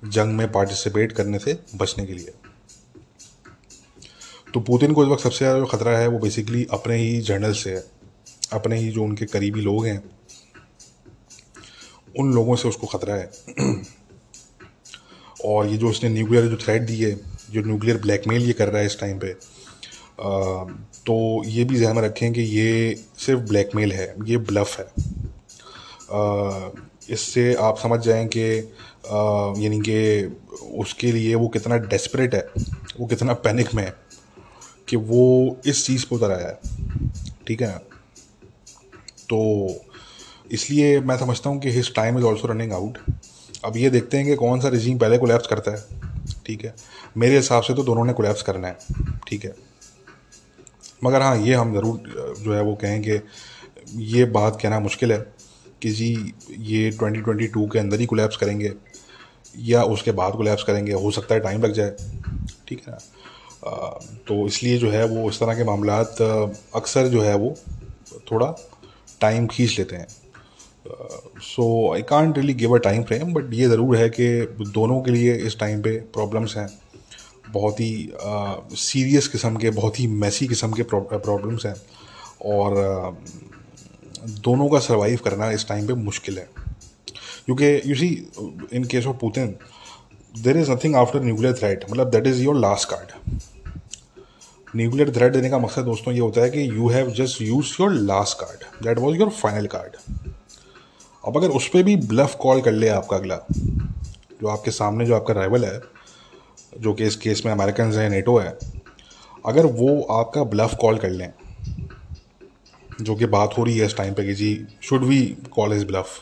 [0.07, 2.33] जंग में पार्टिसिपेट करने से बचने के लिए।
[4.55, 7.53] तो पुतिन को इस वक्त सबसे ज़्यादा जो ख़तरा है, वो बेसिकली अपने ही जर्नल
[7.55, 7.85] से है,
[8.53, 10.03] अपने ही जो उनके करीबी लोग हैं,
[12.15, 13.31] उन लोगों से उसको ख़तरा है।
[15.45, 17.15] और ये जो उसने न्यूक्लियर जो थ्रेट दी है,
[17.51, 19.35] जो न्यूक्लियर ब्लैकमेल ये कर रहा है इस टाइम पे
[21.07, 21.15] तो
[21.47, 24.87] ये भी जहन में रखें कि ये सिर्फ़ ब्लैकमेल है, ये ब्लफ है।
[27.11, 28.43] इससे आप समझ जाएँ कि
[29.63, 29.97] यानी कि
[30.81, 32.49] उसके लिए वो कितना डेस्परेट है,
[33.01, 33.95] वो कितना पैनिक में है
[34.89, 36.59] कि वो इस चीज़ पर उतर आया है,
[37.47, 37.79] ठीक है ना?
[39.31, 39.41] तो
[40.53, 42.99] इसलिए मैं समझता हूँ कि his time is also running out
[43.65, 46.01] अब ये देखते हैं कि कौन सा रिजीम पहले कोलेप्स करता है।
[46.47, 46.75] ठीक है?
[47.17, 48.77] मेरे हिसाब से तो दोनों ने कोलेप्स करना है।
[49.29, 49.55] ठीक है?
[51.05, 53.21] मगर हाँ ये हम ज़रूर, जो है वो कहें कि
[54.13, 55.19] ये बात कहना मुश्किल है
[55.83, 58.73] कि जी, ये 2022 के अंदर ही कोलेप्स करेंगे
[59.61, 61.97] या उसके बाद कोलेप्स करेंगे। हो सकता है टाइम लग जाए।
[62.69, 62.99] ठीक है ना?
[64.29, 65.99] तो इसलिए जो है वो इस तरह के मामला
[66.77, 67.55] अक्सर जो है वो
[68.31, 68.55] थोड़ा
[69.21, 70.07] टाइम खींच लेते हैं।
[70.87, 71.65] So
[71.95, 74.29] I can't really give a time frame but ये ज़रूर है कि
[74.71, 76.69] दोनों के लिए इस टाइम पे प्रॉब्लम्स हैं।
[77.51, 78.13] बहुत ही
[78.77, 81.75] सीरियस किस्म के, बहुत ही मैसी किस्म के प्रॉब्लम्स हैं।
[82.47, 83.17] और
[84.45, 86.49] दोनों का सर्वाइव करना इस टाइम पे मुश्किल है।
[87.47, 88.09] क्योंकि you see
[88.73, 89.55] in case of Putin
[90.35, 93.41] there is nothing after nuclear threat मतलब that is your last card
[94.77, 97.93] nuclear threat देने का मकसद दोस्तों ये होता है कि you have just use your
[97.93, 99.97] last card that was your final card
[101.25, 103.37] अब अगर उस पर भी ब्लफ कॉल कर ले आपका अगला,
[104.43, 105.81] जो आपके सामने जो आपका राइवल है,
[106.81, 108.59] जो कि इस केस में अमेरिकन है नेटो है,
[109.47, 111.33] अगर वो आपका ब्लफ कॉल कर लें,
[113.03, 115.87] जो कि बात हो रही है इस टाइम पे कि जी should we call his
[115.87, 116.19] bluff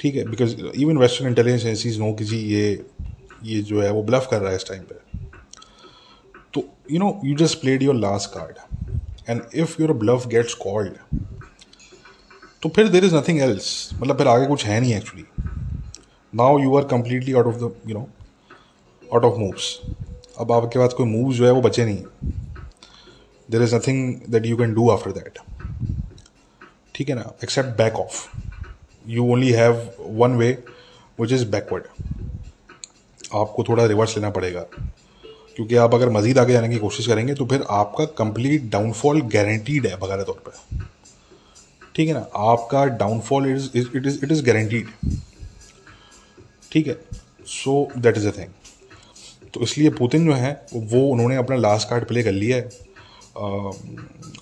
[0.00, 2.84] ठीक है because even western intelligence agencies know कि जी, ये
[3.44, 4.94] ये जो है वो ब्लफ कर रहा है इस टाइम पे।
[6.54, 8.58] तो you know you just played your last card
[9.28, 10.92] and if your bluff gets called
[12.62, 15.24] तो फिर देर इज़ नथिंग एल्स मतलब फिर आगे कुछ है नहीं actually
[16.32, 18.08] now you are completely out of the you know
[19.14, 19.80] out of moves
[20.40, 22.04] अब आपके पास कोई मूव जो है वो बचे नहीं.
[23.50, 25.38] There is nothing that you can do after that
[26.94, 27.32] ठीक है ना?
[27.44, 28.26] Except back off
[29.06, 30.50] you only have one way
[31.20, 31.84] which is backward
[33.34, 34.66] आपको थोड़ा रिवर्स लेना पड़ेगा.
[35.56, 39.86] क्योंकि आप अगर मज़ीद आगे जाने की कोशिश करेंगे तो फिर आपका कंप्लीट डाउनफॉल गारंटीड
[39.86, 40.78] है बगैर तौर पर
[41.94, 42.26] ठीक है ना?
[42.36, 44.88] आपका downfall is it is it is guaranteed
[46.72, 46.98] ठीक है?
[47.48, 48.48] So that is a thing
[49.54, 52.68] तो इसलिए पुतिन जो है, वो उन्होंने अपना लास्ट कार्ड प्ले कर लिया है।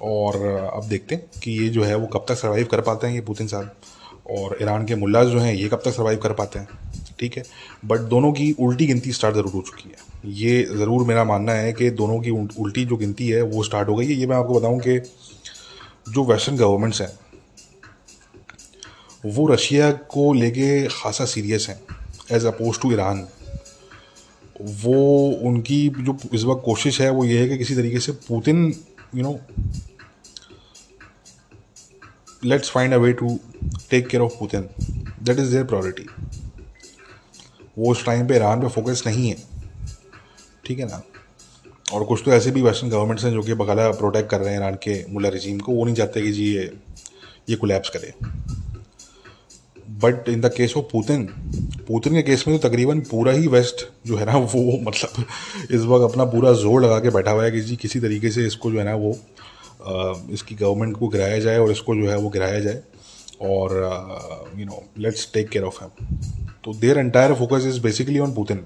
[0.02, 0.36] और
[0.74, 3.20] अब देखते हैं कि ये जो है, वो कब तक सर्वाइव कर पाते हैं ये
[3.20, 3.74] पुतिन साहब।
[4.30, 6.68] और ईरान के मुल्लाज जो हैं, ये कब तक सर्वाइव कर पाते हैं?
[7.20, 7.42] ठीक है?
[7.84, 11.72] बट दोनों की उल्टी गिनती स्टार्ट ज़रूर हो चुकी है। ये ज़रूर मेरा मानना है
[11.72, 14.60] कि दोनों की उल्टी जो गिनती है, वो स्टार्ट हो गई है। ये मैं आपको
[14.60, 14.98] बताऊँ कि
[16.12, 17.10] जो वेस्टर्न गवर्नमेंट्स हैं
[19.24, 21.80] वो रशिया को लेके खासा सीरियस हैं
[22.32, 23.26] एज अपोज टू ईरान
[24.60, 28.64] वो उनकी जो इस वक्त कोशिश है, वो ये है कि किसी तरीके से Putin
[29.14, 29.38] you know
[32.44, 33.38] let's find a way to
[33.90, 34.68] take care of Putin
[35.22, 36.06] that is their priority
[37.78, 39.36] वो उस टाइम पे ईरान पे फोकस नहीं है,
[40.66, 41.02] ठीक है ना?
[41.92, 44.60] और कुछ तो ऐसे भी वेस्टर्न गवर्नमेंट्स हैं जो कि बकाला प्रोटेक्ट कर रहे हैं
[44.60, 46.70] ईरान के मुला रजीम को। वो नहीं चाहते कि जी ये
[47.50, 48.12] ये कोलैप्स करे।
[49.98, 51.24] But in the case of Putin
[51.88, 55.24] Putin के केस में तो तकरीबन पूरा ही वेस्ट जो है ना, वो मतलब
[55.70, 58.46] इस वक्त अपना पूरा ज़ोर लगा के बैठा हुआ है कि जी किसी तरीके से
[58.46, 59.16] इसको जो है ना, वो
[60.32, 62.82] इसकी गवर्नमेंट को गिराया जाए और इसको जो है वो गिराया जाए।
[63.42, 63.72] और
[64.58, 66.16] you know let's take care of him
[66.64, 68.64] तो their entire focus is basically on Putin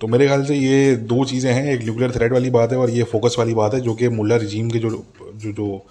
[0.00, 2.90] तो मेरे ख्याल से ये दो चीज़ें हैं, एक न्यूक्लियर थ्रेट वाली बात है और
[2.90, 5.86] ये फोकस वाली बात है, जो कि मुल्ला रजीम के जो जो जो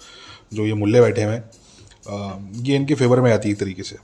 [0.54, 1.50] जो ये मुल्ले बैठे हुए हैं।
[2.06, 3.96] ये इनके फेवर में आती है तरीके से।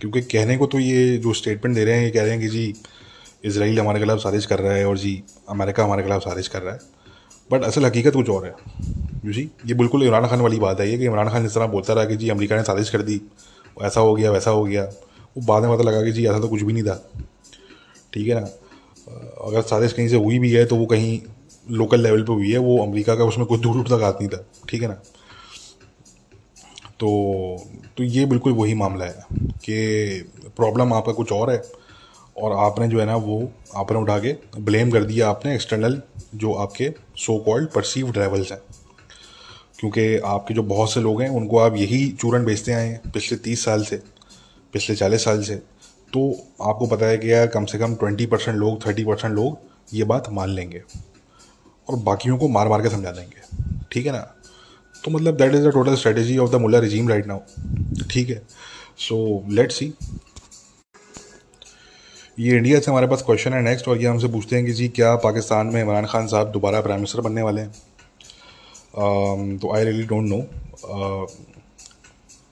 [0.00, 2.48] क्योंकि कहने को तो ये जो स्टेटमेंट दे रहे हैं, ये कह रहे हैं कि
[2.48, 2.74] जी,
[3.44, 6.74] इसराइल हमारे खिलाफ साजिश कर रहा है और जी, अमेरिका हमारे खिलाफ साजिश कर रहा
[6.74, 6.80] है।
[7.52, 8.54] बट असल हकीकत कुछ और है।
[9.24, 11.66] यू जी ये बिल्कुल इमरान खान वाली बात है। ये कि इमरान खान इस तरह
[11.66, 13.20] बोलता रहा कि जी, अमेरिका ने साजिश कर दी
[13.82, 16.48] ऐसा हो गया, वैसा हो गया। वो बाद में पता लगा कि जी, ऐसा तो
[16.48, 17.10] कुछ भी नहीं था।
[18.12, 18.48] ठीक है ना?
[19.46, 21.20] अगर साजिश कहीं से हुई भी है तो वो कहीं
[21.70, 24.28] लोकल लेवल पे हुई है। वो अमेरिका का उसमें कोई दूर दूर तक हाथ नहीं
[24.28, 25.00] था। ठीक है ना?
[27.00, 27.10] तो
[27.96, 31.62] तो ये बिल्कुल वही मामला है कि प्रॉब्लम आपका कुछ और है
[32.36, 36.02] और आपने जो है ना वो आपने उठा के ब्लेम कर दिया आपने एक्सटर्नल
[36.34, 38.60] जो आपके सो कॉल्ड परसीव ड्राइवल्स हैं।
[39.78, 43.38] क्योंकि आपके जो बहुत से लोग हैं, उनको आप यही चूरन बेचते आए हैं पिछले
[43.38, 43.96] तीस साल से,
[44.72, 45.56] पिछले चालीस साल से।
[46.12, 46.32] तो
[46.62, 49.58] आपको पता है कि यार कम से कम ट्वेंटी परसेंट लोग थर्टी परसेंट लोग
[49.94, 50.82] ये बात मान लेंगे
[51.90, 54.34] और बाकियों को मार मार के समझा देंगे। ठीक है ना?
[55.04, 58.42] तो मतलब that is the total strategy of the मुला रिजीम राइट नाउ ठीक है?
[58.98, 59.92] सो लेट सी
[62.38, 64.88] ये इंडिया से हमारे पास क्वेश्चन है नेक्स्ट और ये हमसे पूछते हैं कि जी
[64.88, 67.72] क्या पाकिस्तान में इमरान खान साहब दोबारा प्राइम मिनिस्टर बनने वाले हैं?
[68.88, 70.38] Um, तो I really don't know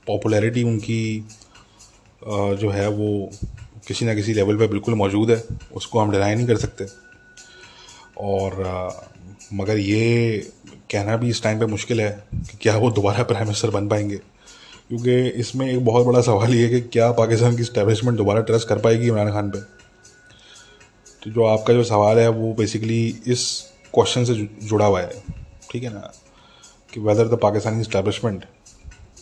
[0.06, 3.08] popularity उनकी uh, जो है वो
[3.88, 5.42] किसी ना किसी लेवल पे बिल्कुल मौजूद है।
[5.74, 6.86] उसको हम डिनाई नहीं कर सकते।
[8.18, 8.92] और uh,
[9.54, 10.36] मगर ये
[10.90, 14.16] कहना भी इस टाइम पे मुश्किल है कि क्या वो दोबारा प्राइम मिनिस्टर बन पाएँगे।
[14.88, 18.68] क्योंकि इसमें एक बहुत बड़ा सवाल ये है कि क्या पाकिस्तान की स्टैब्लिशमेंट दोबारा ट्रस्ट
[18.68, 19.60] कर पाएगी इमरान खान पे?
[21.22, 25.22] तो जो आपका जो सवाल है, वो बेसिकली इस क्वेश्चन से जुड़ा हुआ है।
[25.70, 26.12] ठीक है ना?
[26.94, 28.44] कि whether the Pakistani establishment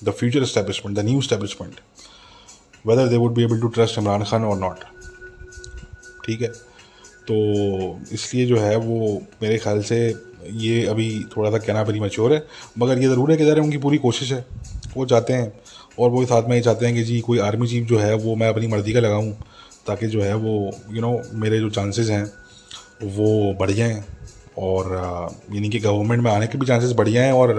[0.04, 1.80] the future establishment the new establishment
[2.86, 4.78] whether they would be able to trust Imran Khan और नॉट
[6.26, 6.48] ठीक है?
[7.30, 7.34] तो
[8.12, 10.14] इसलिए जो है, वो मेरे ख्याल से
[10.46, 12.42] ये अभी थोड़ा सा कहना प्री मच्योर है
[12.78, 14.44] मगर ये ज़रूर है कि ज़रा उनकी पूरी कोशिश है।
[14.96, 15.52] वो चाहते हैं
[15.98, 18.34] और वो साथ में ये चाहते हैं कि जी कोई आर्मी चीफ जो है वो
[18.36, 19.32] मैं अपनी मर्ज़ी का लगाऊँ
[19.86, 22.24] ताकि जो है वो यू you नो know, मेरे जो चांसेस हैं
[23.08, 24.02] वो बढ़ जाएँ।
[24.58, 24.92] और
[25.52, 27.52] यानी कि गवर्नमेंट में आने के भी चांसेस बढ़िया हैं और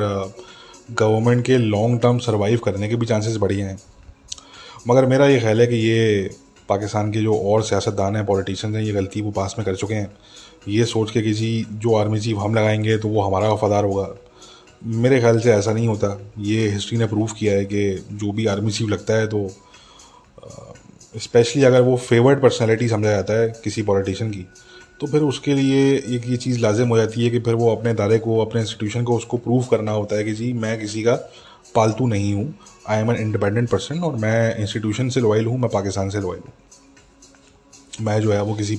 [0.92, 3.78] गवर्नमेंट के लॉन्ग टर्म सर्वाइव करने के भी चांसेस बढ़िया हैं
[4.88, 6.30] मगर मेरा ये ख्याल है कि ये
[6.70, 9.94] पाकिस्तान के जो और सियासतदान हैं पॉलिटिशियंस हैं ये गलती वो पास में कर चुके
[9.94, 10.12] हैं।
[10.68, 14.08] ये सोच के कि जी जो आर्मी चीफ हम लगाएँगे तो वो हमारा वफादार होगा।
[14.84, 18.46] मेरे ख्याल से ऐसा नहीं होता। ये हिस्ट्री ने प्रूव किया है कि जो भी
[18.46, 19.50] आर्मी चीफ लगता है तो
[21.16, 24.46] स्पेशली अगर वो फेवर्ड पर्सनैलिटी समझा जाता है किसी पॉलिटिशियन की
[25.02, 27.92] तो फिर उसके लिए एक ये चीज़ लाजिम हो जाती है कि फिर वो अपने
[27.92, 31.16] इदारे को, अपने इंस्टीट्यूशन को उसको प्रूव करना होता है कि जी, मैं किसी का
[31.76, 32.54] पालतू नहीं हूँ।
[32.90, 36.40] I am an independent person और मैं इंस्टीट्यूशन से लॉयल हूँ, मैं पाकिस्तान से लॉयल
[36.40, 36.54] हूँ।
[38.02, 38.76] मैं जो है वो किसी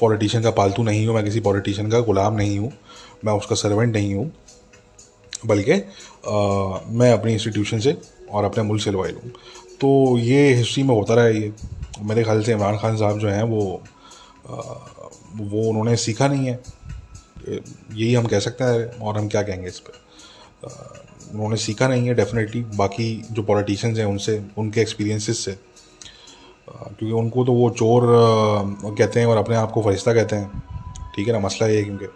[0.00, 2.72] पॉलिटिशियन का पालतू नहीं हूँ मैं किसी पॉलिटिशियन का गुलाम नहीं हूँ
[3.24, 4.30] मैं उसका सर्वेंट नहीं हूँ
[5.46, 5.72] बल्कि
[6.98, 7.96] मैं अपनी इंस्टीट्यूशन से
[8.30, 9.30] और अपने मुल्क से लवाई लूँ
[9.80, 11.52] तो ये हिस्ट्री में होता रहा है ये।
[12.02, 13.82] मेरे ख्याल से इमरान खान साहब जो हैं वो
[14.46, 14.56] आ,
[15.36, 16.60] वो उन्होंने सीखा नहीं है।
[17.48, 20.00] यही हम कह सकते हैं और हम क्या कहेंगे इस पर
[21.34, 25.56] उन्होंने सीखा नहीं है डेफिनेटली बाकी जो पॉलिटिशियंस हैं उनसे उनके एक्सपीरियंसेस से।
[26.68, 28.02] क्योंकि उनको तो वो चोर
[28.98, 30.62] कहते हैं और अपने आप को फरिश्ता कहते हैं।
[31.16, 31.38] ठीक है ना?
[31.38, 32.06] मसला ये है क्योंकि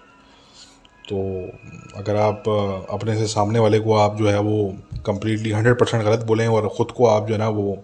[1.08, 1.16] तो
[1.98, 2.48] अगर आप
[2.90, 4.74] अपने से सामने वाले को आप जो है वो
[5.06, 7.76] कम्प्लीटली हंड्रेड परसेंट गलत बोलें और ख़ुद को आप जो है ना वो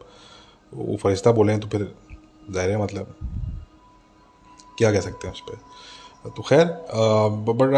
[0.73, 1.93] वो फरिश्ता बोलें तो फिर
[2.51, 3.15] ज़ाहिर है मतलब
[4.79, 6.65] क्या कह सकते हैं उस पर तो खैर
[7.49, 7.75] but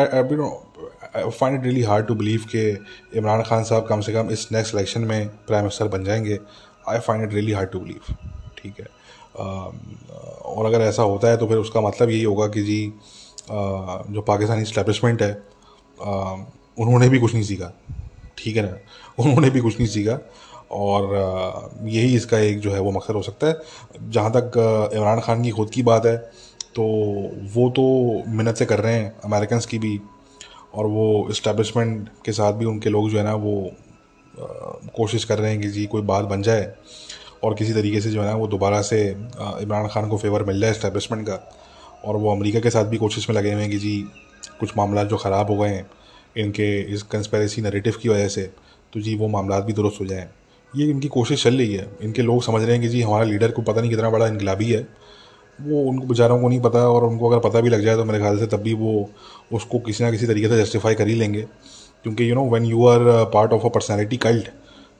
[1.17, 2.69] I find it really hard to believe कि
[3.19, 6.39] इमरान खान साहब कम से कम इस नेक्स्ट इलेक्शन में प्राइम मिनिस्टर बन जाएँगे।
[6.89, 8.17] I find it really hard to believe
[8.65, 8.87] ठीक है।
[10.47, 12.83] और अगर ऐसा होता है तो फिर उसका मतलब यही होगा कि जी
[13.49, 15.33] जो पाकिस्तानी इस्टेब्लिशमेंट है
[16.79, 17.73] उन्होंने भी कुछ नहीं सीखा,
[18.39, 18.77] ठीक है ना?
[19.19, 20.19] उन्होंने भी कुछ नहीं सीखा
[20.73, 25.43] और यही इसका एक जो है वो मकसद हो सकता है। जहाँ तक इमरान खान
[25.43, 26.17] की खुद की बात है
[26.77, 26.83] तो
[27.55, 27.83] वो तो
[28.29, 30.01] मिन्नत से कर रहे हैं अमेरिकन की भी
[30.75, 33.71] और वो इस्टेब्लिशमेंट के साथ भी उनके लोग जो है ना, वो
[34.97, 36.63] कोशिश कर रहे हैं कि जी कोई बात बन जाए।
[37.45, 40.61] और किसी तरीके से जो है ना, वो दोबारा से इमरान खान को फेवर मिल
[40.61, 41.41] जाए इस्टेब्लिशमेंट का,
[42.05, 44.05] और वो अमेरिका के साथ भी कोशिश में लगे हुए हैं कि जी,
[44.61, 45.87] कुछ मामला जो ख़राब हो गए हैं,
[46.37, 48.51] इनके इस कंस्पेरेसी नरेटिव की वजह से
[48.93, 50.29] तो जी, वो मामला भी दुरुस्त हो जाएँ।
[50.73, 53.51] ये इनकी कोशिश चल रही है। इनके लोग समझ रहे हैं कि जी, हमारा लीडर
[53.51, 54.87] को पता नहीं कितना बड़ा इनकलाबी है।
[55.59, 58.19] वो उनको, बेचारों को नहीं पता, और उनको अगर पता भी लग जाए तो मेरे
[58.19, 59.09] ख्याल से तब भी वो
[59.53, 61.43] उसको किसी ना किसी तरीके से जस्टिफाई कर ही लेंगे।
[62.05, 63.01] क्योंकि you know when you are
[63.35, 64.49] part of a personality cult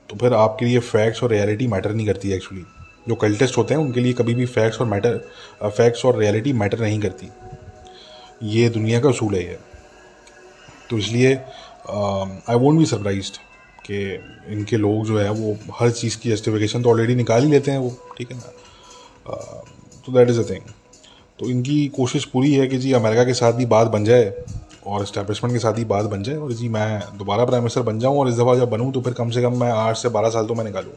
[0.09, 2.63] तो फिर आपके लिए फैक्ट्स और रियलिटी मैटर नहीं करती एक्चुअली
[3.07, 5.17] जो कल्टेस्ट होते हैं, उनके लिए कभी भी फैक्ट्स और मैटर
[5.63, 7.29] फैक्ट्स और रियलिटी मैटर नहीं करती।
[8.43, 9.57] ये दुनिया का असूल है ये।
[10.89, 13.31] तो इसलिए आई वोंट बी सरप्राइज़
[13.85, 13.97] कि
[14.53, 17.77] इनके लोग जो है, वो हर चीज़ की जस्टिफिकेशन तो ऑलरेडी निकाल ही लेते हैं
[17.77, 18.51] वो, ठीक है ना?
[20.05, 20.73] तो दैट इज़ अ थिंग
[21.39, 24.25] तो इनकी कोशिश पूरी है कि जी अमेरिका के साथ भी बात बन जाए।
[24.87, 27.99] और इस्टेब्लिशमेंट के साथ ही बात बन जाए और जी मैं दोबारा प्राइम मिनिस्टर बन
[27.99, 30.29] जाऊँ और इस दफ़ा जब बनूँ तो फिर कम से कम मैं आठ से बारह
[30.29, 30.93] साल तो मैं निकालूँ।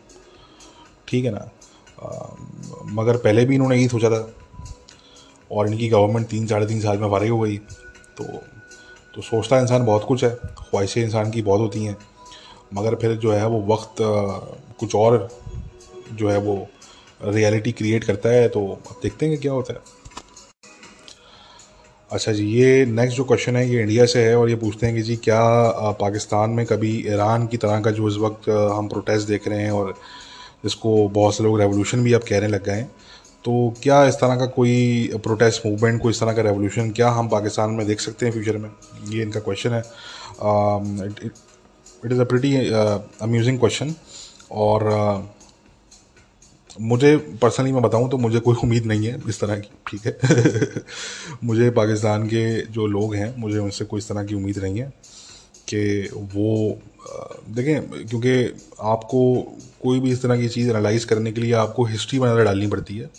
[1.08, 1.48] ठीक है ना?
[1.98, 2.08] आ,
[2.92, 4.28] मगर पहले भी इन्होंने यही सोचा था
[5.50, 8.24] और इनकी गवर्नमेंट तीन साढ़े तीन साल में फारिग हो गई। तो
[9.14, 11.96] तो सोचता इंसान बहुत कुछ है ख्वाहिशें इंसान की बहुत होती हैं
[12.74, 13.96] मगर फिर जो है वो वक्त
[14.80, 15.28] कुछ और
[16.12, 16.66] जो है वो
[17.24, 18.60] रियलिटी क्रिएट करता है तो
[19.02, 19.80] देखते हैं क्या होता है।
[22.10, 24.94] अच्छा जी ये नेक्स्ट जो क्वेश्चन है ये इंडिया से है और ये पूछते हैं
[24.96, 25.40] कि जी क्या
[26.00, 29.70] पाकिस्तान में कभी ईरान की तरह का जो इस वक्त हम प्रोटेस्ट देख रहे हैं
[29.70, 29.92] और
[30.64, 32.86] जिसको बहुत से लोग रेवोल्यूशन भी अब कहने लग गए हैं।
[33.44, 37.28] तो क्या इस तरह का कोई प्रोटेस्ट मूवमेंट कोई इस तरह का रेवोल्यूशन क्या हम
[37.28, 38.70] पाकिस्तान में देख सकते हैं फ्यूचर में?
[39.08, 39.82] ये इनका क्वेश्चन है।
[42.04, 42.54] It is a pretty
[43.22, 43.94] amusing question
[44.50, 45.37] और uh,
[46.80, 50.18] मुझे पर्सनली मैं बताऊँ तो मुझे कोई उम्मीद नहीं है इस तरह की, ठीक है?
[51.44, 54.92] मुझे पाकिस्तान के जो लोग हैं, मुझे उनसे कोई इस तरह की उम्मीद नहीं है
[55.68, 56.78] कि वो
[57.48, 58.44] देखें, क्योंकि
[58.80, 59.20] आपको
[59.82, 62.96] कोई भी इस तरह की चीज़ एनालाइज करने के लिए आपको हिस्ट्री बनाकर डालनी पड़ती
[62.98, 63.10] है।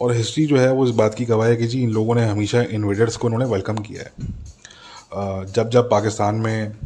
[0.00, 2.24] और हिस्ट्री जो है वो इस बात की गवाह है कि जी, इन लोगों ने
[2.26, 4.10] हमेशा इन्वेडर्स को उन्होंने वेलकम किया है।
[5.46, 6.76] जब जब पाकिस्तान में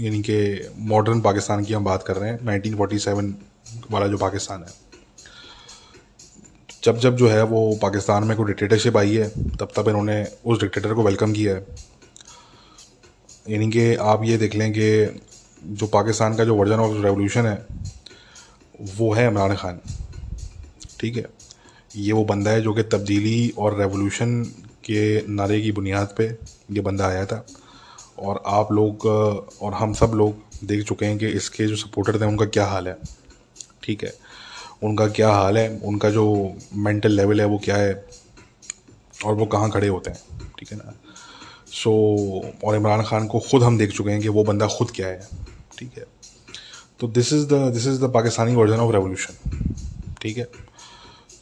[0.00, 3.34] यानी कि मॉडर्न पाकिस्तान की हम बात कर रहे हैं 1947
[3.90, 4.82] वाला जो पाकिस्तान है।
[6.84, 10.60] जब जब जो है वो पाकिस्तान में कोई डिक्टेटरशिप आई है, तब तब इन्होंने उस
[10.60, 11.66] डिक्टेटर को वेलकम किया है।
[13.48, 15.20] यानी कि आप ये देख लें कि
[15.64, 17.66] जो पाकिस्तान का जो वर्जन ऑफ़ रेवोल्यूशन है,
[18.80, 19.80] वो है इमरान खान।
[21.00, 21.26] ठीक है?
[21.96, 24.44] ये वो बंदा है जो कि तब्दीली और रेवोल्यूशन
[24.84, 26.24] के नारे की बुनियाद पे
[26.70, 27.46] ये बंदा आया था।
[28.18, 29.06] और आप लोग
[29.62, 32.88] और हम सब लोग देख चुके हैं कि इसके जो सपोर्टर थे, उनका क्या हाल
[32.88, 32.96] है।
[33.82, 34.12] ठीक है।
[34.82, 35.80] उनका क्या हाल है?
[35.84, 38.04] उनका जो मेंटल लेवल है वो क्या है?
[39.24, 40.18] और वो कहाँ खड़े होते हैं?
[40.58, 40.94] ठीक है ना?
[41.72, 44.90] सो so, और इमरान खान को ख़ुद हम देख चुके हैं कि वो बंदा ख़ुद
[44.90, 45.28] क्या है।
[45.78, 46.04] ठीक है?
[47.00, 49.60] तो this is the this is the Pakistani version of revolution
[50.22, 50.44] ठीक है?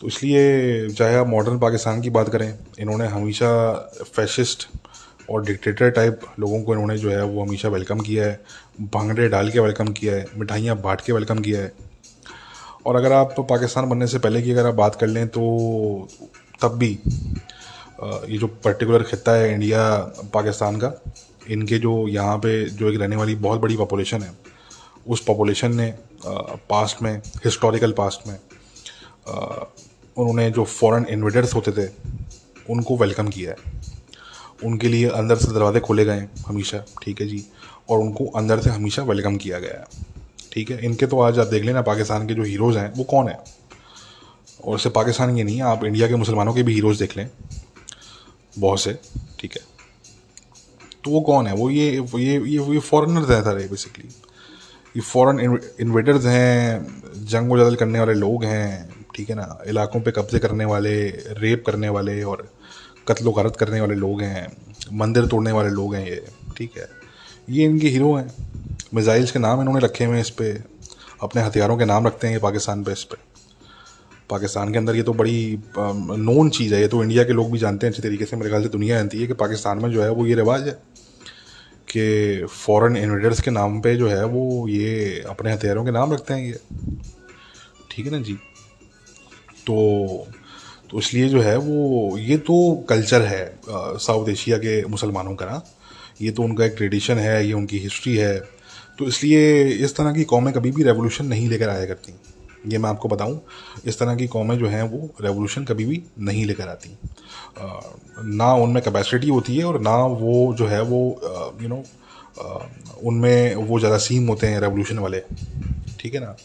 [0.00, 3.72] तो इसलिए चाहे आप मॉडर्न पाकिस्तान की बात करें इन्होंने हमेशा
[4.16, 4.66] फैशिस्ट
[5.30, 8.40] और डिक्टेटर टाइप लोगों को इन्होंने जो है वो हमेशा वेलकम किया है।
[8.80, 11.89] भांगड़े डाल के वेलकम किया है। मिठाइयाँ बांट के वेलकम किया है।
[12.86, 16.08] और अगर आप पाकिस्तान बनने से पहले की अगर आप बात कर लें तो
[16.62, 16.98] तब भी
[18.02, 19.82] ये जो पर्टिकुलर खत्ता है इंडिया
[20.34, 20.92] पाकिस्तान का,
[21.50, 24.32] इनके जो यहाँ पे जो एक रहने वाली बहुत बड़ी पॉपुलेशन है,
[25.06, 25.92] उस पॉपुलेशन ने
[26.70, 28.38] पास्ट में हिस्टोरिकल पास्ट में
[29.26, 31.88] उन्होंने जो फॉरेन इन्वेडर्स होते थे,
[32.70, 33.56] उनको वेलकम किया है।
[34.64, 37.44] उनके लिए अंदर से दरवाजे खोले गए हमेशा, ठीक है जी,
[37.90, 39.86] और उनको अंदर से हमेशा वेलकम किया गया है।
[40.52, 40.84] ठीक है?
[40.84, 43.38] इनके तो आज आप देख लेना, पाकिस्तान के जो हीरोज़ हैं, वो कौन है?
[44.64, 47.30] और सिर्फ़ पाकिस्तान के नहीं, आप इंडिया के मुसलमानों के भी हीरोज़ देख लें।
[48.58, 48.98] बहुत से,
[49.40, 49.62] ठीक है?
[51.04, 51.54] तो वो कौन है?
[51.54, 54.08] वो ये ये ये ये फॉरनर्स हैं सारे बेसिकली
[54.96, 56.86] ये फॉरेन इन्वेडर्स हैं,
[57.26, 59.58] जंग वजल करने वाले लोग हैं, ठीक है ना?
[59.66, 61.08] इलाकों पे कब्जे करने वाले
[61.38, 62.52] रेप करने वाले और
[63.08, 64.56] कत्ल गारत करने वाले लोग हैं,
[64.92, 66.24] मंदिर तोड़ने वाले लोग हैं ये,
[66.56, 66.88] ठीक है?
[67.50, 68.49] ये इनके हीरो हैं।
[68.92, 70.62] मिज़ाइल्स के नाम इन्होंने रखे हुए हैं इस पर
[71.22, 73.18] अपने हथियारों के नाम रखते हैं ये पाकिस्तान पे इस पर
[74.30, 77.58] पाकिस्तान के अंदर ये तो बड़ी नोन चीज़ है। ये तो इंडिया के लोग भी
[77.58, 80.02] जानते हैं अच्छी तरीके से। मेरे ख्याल से दुनिया जानती है कि पाकिस्तान में जो
[80.02, 80.72] है वो ये रिवाज है
[81.88, 86.34] कि फॉरेन इन्वेडर्स के नाम पे जो है वो ये अपने हथियारों के नाम रखते
[86.34, 86.60] हैं ये।
[87.90, 88.34] ठीक है ना जी?
[89.66, 90.26] तो
[90.90, 95.62] तो इसलिए जो है वो, ये तो कल्चर है साउथ एशिया के मुसलमानों का ना।
[96.20, 98.34] ये तो उनका एक ट्रेडिशन है, ये उनकी हिस्ट्री है।
[99.00, 102.12] तो इसलिए इस तरह की कौमें कभी भी रेवोल्यूशन नहीं लेकर आया करती।
[102.66, 103.40] ये मैं आपको बताऊँ,
[103.84, 106.96] इस तरह की कौमें जो हैं वो रेवोल्यूशन कभी भी नहीं लेकर आती।
[108.36, 111.00] ना उनमें कैपेसिटी होती है और ना वो जो है वो
[111.62, 111.82] यू नो
[113.02, 115.22] उनमें वो ज़्यादा सीम होते हैं रेवोल्यूशन वाले।
[116.00, 116.36] ठीक है ना?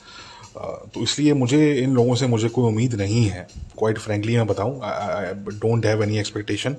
[0.94, 3.48] तो इसलिए मुझे, इन लोगों से मुझे कोई उम्मीद नहीं है।
[3.78, 6.76] क्वाइट फ्रेंकली मैं बताऊँ I don't have any expectation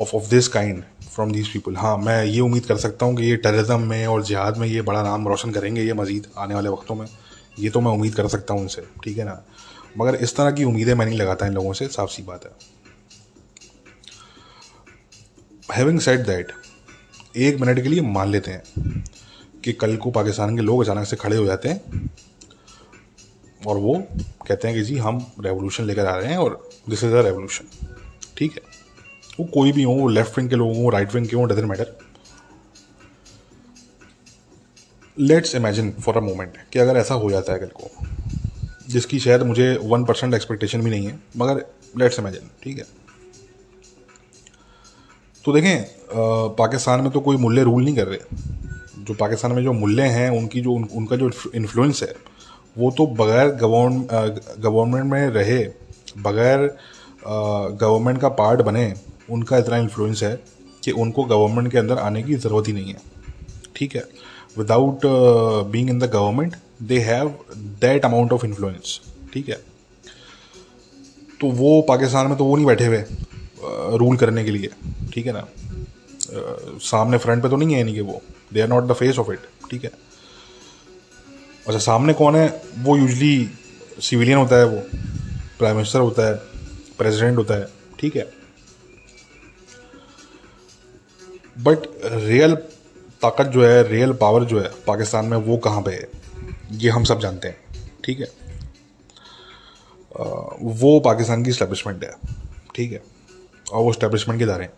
[0.00, 0.82] of of this kind
[1.14, 4.22] from these people हाँ मैं ये उम्मीद कर सकता हूँ कि ये टेररिज्म में और
[4.22, 7.06] जिहाद में ये बड़ा नाम रोशन करेंगे ये मज़ीद आने वाले वक्तों में।
[7.58, 9.42] ये तो मैं उम्मीद कर सकता हूँ उनसे, ठीक है ना?
[9.98, 12.50] मगर इस तरह की उम्मीदें मैं नहीं लगाता इन लोगों से, साफ़ सी बात है।
[15.72, 16.52] हैविंग सेट दैट
[17.36, 19.02] एक मिनट के लिए मान लेते हैं
[19.64, 22.10] कि कल को पाकिस्तान के लोग अचानक से खड़े हो जाते हैं
[23.60, 23.94] और वो
[24.48, 27.64] कहते हैं कि जी, हम रेवोल्यूशन लेकर आ रहे हैं और दिस इज़ अ रेवोल्यूशन
[28.38, 28.73] ठीक है?
[29.40, 31.96] वो कोई भी हो लेफ़्ट विंग के लोग हों राइट विंग के हों doesn't matter
[35.18, 37.90] let's imagine for a moment कि अगर ऐसा हो जाता है कल को
[38.88, 41.64] जिसकी शायद मुझे वन परसेंट एक्सपेक्टेशन भी नहीं है मगर
[41.98, 42.84] लेट्स इमेजिन ठीक है?
[45.44, 45.84] तो देखें
[46.56, 48.18] पाकिस्तान में तो कोई मूल्य रूल नहीं कर रहे।
[48.98, 52.14] जो पाकिस्तान में जो मूल्य हैं उनकी जो उन, उनका जो इन्फ्लुएंस है
[52.78, 53.48] वो तो बगैर
[54.60, 55.58] गवर्नमेंट में रहे
[56.18, 56.66] बगैर
[57.80, 58.94] गवर्नमेंट का पार्ट बने
[59.30, 60.34] उनका इतना इन्फ्लुएंस है
[60.84, 63.00] कि उनको गवर्नमेंट के अंदर आने की ज़रूरत ही नहीं है।
[63.76, 64.04] ठीक है?
[64.58, 65.00] Without
[65.70, 67.28] being in the government they have
[67.80, 69.00] that amount of influence
[69.32, 69.60] ठीक है?
[71.40, 73.04] तो वो पाकिस्तान में तो वो नहीं बैठे हुए
[73.98, 74.70] रूल uh, करने के लिए।
[75.12, 75.42] ठीक है ना?
[75.42, 78.20] Uh, सामने फ्रंट पे तो नहीं है यानी कि वो।
[78.52, 79.90] They are not the face of it ठीक है?
[81.66, 82.62] अच्छा सामने कौन है?
[82.78, 83.50] वो यूजली
[84.00, 84.82] सिविलियन होता है वो।
[85.58, 86.34] प्राइम मिनिस्टर होता है
[86.98, 87.68] प्रेसिडेंट होता है।
[88.00, 88.43] ठीक है?
[91.58, 92.54] बट रियल
[93.22, 96.08] ताकत जो है रियल पावर जो है पाकिस्तान में वो कहाँ पे है?
[96.72, 97.56] ये हम सब जानते हैं
[98.04, 98.26] ठीक है?
[100.20, 100.24] आ,
[100.62, 102.10] वो पाकिस्तान की स्टैब्लिशमेंट है
[102.74, 103.02] ठीक है?
[103.72, 104.68] और वो स्टैब्लिशमेंट के दायरे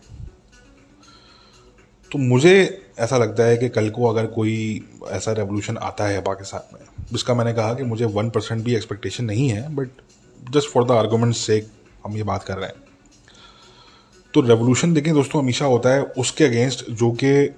[2.11, 6.61] तो मुझे ऐसा लगता है कि कल को अगर कोई ऐसा रेवोल्यूशन आता है पाकिस्तान
[6.73, 9.89] में जिसका मैंने कहा कि मुझे वन परसेंट भी एक्सपेक्टेशन नहीं है but
[10.49, 11.69] just for the argument से
[12.05, 12.86] हम ये बात कर रहे हैं।
[14.33, 17.49] तो रेवोल्यूशन देखें दोस्तों, हमेशा होता है उसके अगेंस्ट जो कि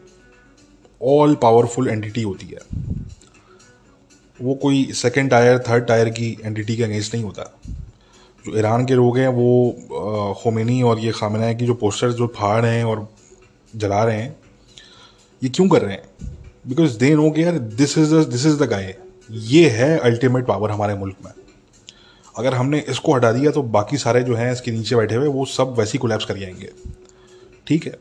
[1.02, 2.60] ऑल पावरफुल एंटिटी होती है।
[4.40, 7.44] वो कोई सेकेंड टायर थर्ड टायर की एंटिटी के अगेंस्ट नहीं होता।
[8.46, 12.62] जो ईरान के लोग हैं, वो खोमेनी और ये खामिना की जो पोस्टर्स जो फाड़
[12.62, 13.08] रहे हैं और
[13.74, 14.36] जला रहे हैं,
[15.42, 16.38] ये क्यों कर रहे हैं?
[16.68, 18.96] बिकॉज़ दे नो के यार this is this is the guy
[19.32, 21.32] ये है अल्टीमेट पावर हमारे मुल्क में।
[22.40, 25.46] अगर हमने इसको हटा दिया तो बाकी सारे जो हैं इसके नीचे बैठे हुए, वो
[25.48, 26.70] सब वैसे ही कोलैप्स कर जाएँगे
[27.68, 27.92] ठीक है?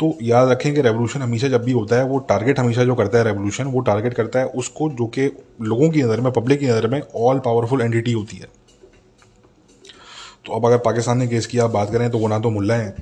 [0.00, 3.18] तो याद रखें कि रेवोल्यूशन हमेशा जब भी होता है, वो टारगेट हमेशा जो करता
[3.18, 5.30] है रेवोल्यूशन वो टारगेट करता है उसको जो कि
[5.62, 8.48] लोगों की नज़र में पब्लिक की नज़र में ऑल पावरफुल एंटिटी होती है।
[10.46, 12.94] तो अब अगर पाकिस्तान ने केस किया, बात करें तो वो ना तो मुल्ला हैं।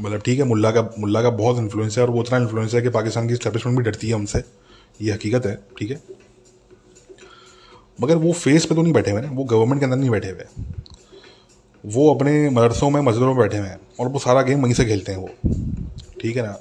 [0.00, 2.82] मतलब ठीक है, मुल्ला का मुल्ला का बहुत इन्फ्लुएंस है और वो उतना इन्फ्लुएंस है
[2.82, 4.42] कि पाकिस्तान की स्टैब्लिशमेंट भी डरती है उनसे
[5.00, 6.00] ये हकीकत है, ठीक है?
[8.00, 10.30] मगर वो फेस पे तो नहीं बैठे हुए ना, वो गवर्नमेंट के अंदर नहीं बैठे
[10.30, 10.44] हुए।
[11.84, 14.84] वो अपने मदरसों में, मस्जिदों में बैठे हुए हैं और वो सारा गेम वहीं से
[14.84, 15.28] खेलते हैं वो।
[16.20, 16.56] ठीक है ना?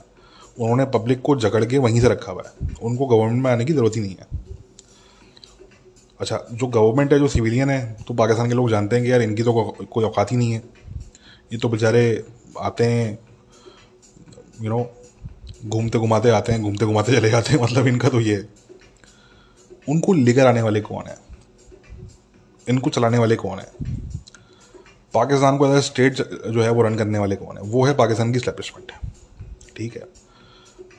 [0.60, 3.74] उन्होंने पब्लिक को जकड़ के वहीं से रखा हुआ है। उनको गवर्नमेंट में आने की
[3.74, 4.28] ज़रूरत ही नहीं है।
[6.20, 9.22] अच्छा जो गवर्नमेंट है, जो सिविलियन है तो पाकिस्तान के लोग जानते हैं कि यार
[9.22, 9.54] इनकी तो
[9.86, 10.64] कोई औकात ही नहीं है।
[11.54, 12.04] ये तो बेचारे
[12.60, 13.18] आते हैं
[14.62, 14.84] यू नो
[15.66, 18.46] घूमते घुमाते आते हैं घूमते घुमाते चले जाते हैं मतलब इनका तो ये
[19.88, 21.16] उनको लेकर आने वाले कौन है?
[22.70, 23.68] इनको चलाने वाले कौन है?
[25.14, 27.64] पाकिस्तान को अगर स्टेट जो है वो रन करने वाले कौन है?
[27.64, 28.92] वो है पाकिस्तान की स्टैब्लिशमेंट
[29.78, 30.04] ठीक है?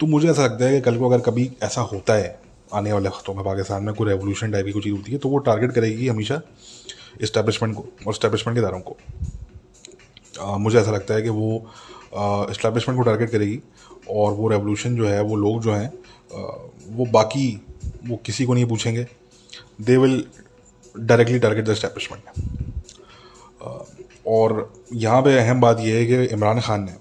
[0.01, 2.39] तो मुझे ऐसा लगता है कि कल को अगर कभी ऐसा होता है
[2.75, 5.29] आने वाले हफ्तों में पाकिस्तान में कोई रेवोल्यूशन टाइप की कोई चीज़ होती है तो
[5.29, 6.41] वो टारगेट करेगी हमेशा
[7.21, 8.97] इस्टेब्लिशमेंट को और इस्टेब्लिशमेंट के दारों को।
[10.41, 11.67] आ, मुझे ऐसा लगता है कि वो
[12.51, 13.61] इस्टेब्लिशमेंट को टारगेट करेगी
[14.11, 15.93] और वो रेवोल्यूशन जो है वो लोग जो हैं
[16.89, 17.49] वो बाकी
[18.07, 19.07] वो किसी को नहीं पूछेंगे।
[19.81, 20.25] They will
[20.95, 22.23] directly target the establishment
[24.27, 26.95] और यहाँ पे अहम बात यह है कि इमरान खान ने,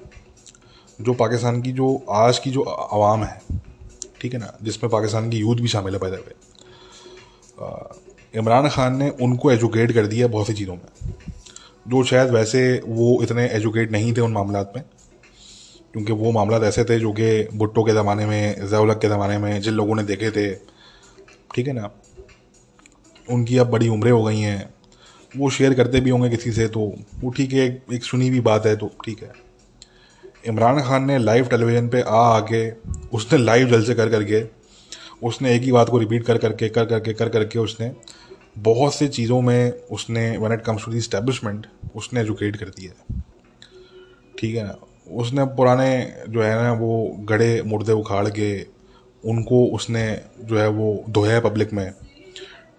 [0.99, 3.41] जो पाकिस्तान की जो, आज की जो आवाम है,
[4.21, 6.33] ठीक है ना, जिसमें पाकिस्तान की यूथ भी शामिल है पैदा हुए
[8.33, 11.13] इमरान खान ने उनको एजुकेट कर दिया बहुत सी चीज़ों में,
[11.87, 14.83] जो शायद वैसे वो इतने एजुकेट नहीं थे उन मामला में,
[15.93, 19.61] क्योंकि वो मामला ऐसे थे जो कि भुट्टो के ज़माने में जैलक के ज़माने में,
[19.61, 20.53] जिन लोगों ने देखे थे,
[21.55, 21.89] ठीक है ना
[23.29, 24.73] उनकी अब बड़ी उम्रें हो गई हैं।
[25.31, 26.79] वो शेयर करते भी होंगे किसी से तो
[27.19, 29.31] वो ठीक है, एक सुनी हुई बात है तो ठीक है।
[30.47, 32.69] इमरान खान ने लाइव टेलीविज़न पे आ आके,
[33.09, 34.43] उसने लाइव जल से कर करके,
[35.23, 37.91] उसने एक ही बात को रिपीट कर करके कर करके कर करके उसने
[38.59, 42.91] बहुत सी चीज़ों में उसने when it comes to the establishment उसने एजुकेट कर दिया
[42.91, 43.21] है।
[44.39, 44.75] ठीक है ना?
[45.11, 45.91] उसने पुराने
[46.29, 48.61] जो है ना, वो गड़े मुर्दे उखाड़ के,
[49.23, 50.05] उनको उसने
[50.41, 51.91] जो है वो धोया है पब्लिक में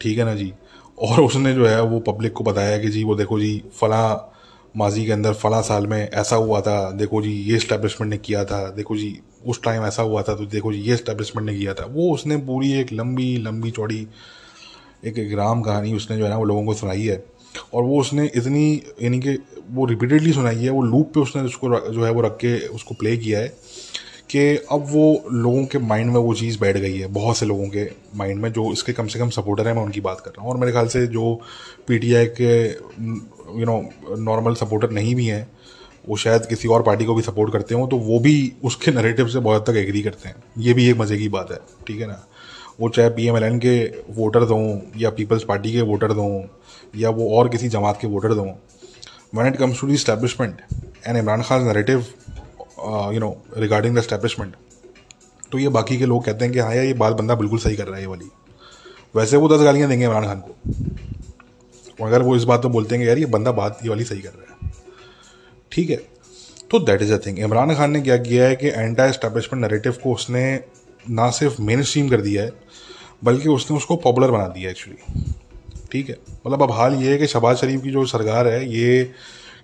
[0.01, 0.53] ठीक है ना जी?
[0.99, 4.33] और उसने जो है वो पब्लिक को बताया कि जी, वो देखो जी, फला
[4.77, 8.45] माजी के अंदर, फला साल में ऐसा हुआ था, देखो जी, ये इस्टेब्लिशमेंट ने किया
[8.45, 11.75] था, देखो जी, उस टाइम ऐसा हुआ था तो देखो जी, ये इस्टेब्लिशमेंट ने किया
[11.75, 14.07] था। वो उसने पूरी एक लंबी लंबी चौड़ी,
[15.05, 17.25] एक एक राम कहानी उसने जो है ना वो लोगों को सुनाई है।
[17.75, 19.39] और वो उसने इतनी, यानी कि
[19.71, 22.95] वो रिपीटेडली सुनाई है, वो लूप पे उसने उसको जो है वो रख के उसको
[22.95, 23.53] प्ले किया है।
[24.31, 27.69] कि अब वो लोगों के माइंड में वो चीज़ बैठ गई है, बहुत से लोगों
[27.69, 27.85] के
[28.17, 30.51] माइंड में जो इसके कम से कम सपोर्टर हैं, मैं उनकी बात कर रहा हूँ।
[30.51, 31.35] और मेरे ख्याल से जो
[31.89, 32.53] पीटीआई के
[33.59, 33.83] यू नो
[34.21, 35.47] नॉर्मल सपोर्टर नहीं भी हैं,
[36.09, 39.29] वो शायद किसी और पार्टी को भी सपोर्ट करते हों तो वो भी उसके नरेटिव
[39.29, 42.07] से बहुत तक एग्री करते हैं। ये भी एक मज़े की बात है, ठीक है
[42.07, 42.25] ना?
[42.81, 43.77] वो चाहे पी एम एल एन के
[44.15, 46.43] वोटर्स हों, या पीपल्स पार्टी के वोटर्स हों,
[46.95, 48.53] या वो और किसी जमात के वोटर्स हों
[49.35, 50.61] when it comes to the establishment
[51.07, 52.05] and Imran Khan narrative
[53.15, 54.55] you know regarding the establishment
[55.53, 57.77] तो ये बाकी के लोग कहते हैं कि हाँ यार, ये बात बंदा बिल्कुल सही
[57.77, 58.31] कर रहा है, ये वाली।
[59.15, 63.05] वैसे वो दस गालियाँ देंगे इमरान खान को। अगर वो इस बात तो बोलते हैं
[63.05, 64.71] कि यार, ये बंदा बात, ये वाली सही कर रहा है।
[65.73, 65.97] ठीक है।
[66.71, 69.97] तो that is a thing Imran Khan ने क्या किया है कि एंटा एस्टेब्लिशमेंट नरेटिव
[70.03, 70.45] को उसने
[71.11, 72.53] ना सिर्फ़ मेन स्ट्रीम कर दिया है,
[73.25, 75.33] बल्कि उसने उसको पॉपुलर बना दिया एक्चुअली
[75.93, 76.17] ठीक है।
[76.47, 79.13] मतलब अब हाल ये है कि शबाज शरीफ की जो सरकार है, ये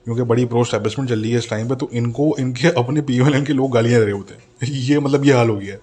[0.07, 3.17] क्योंकि बड़ी प्रो स्टैब्लिशमेंट चल रही है इस टाइम पे तो इनको इनके अपने पी
[3.19, 5.57] एम एल एन के लोग गालियाँ दे रहे होते हैं। ये मतलब ये हाल हो
[5.57, 5.81] गया है।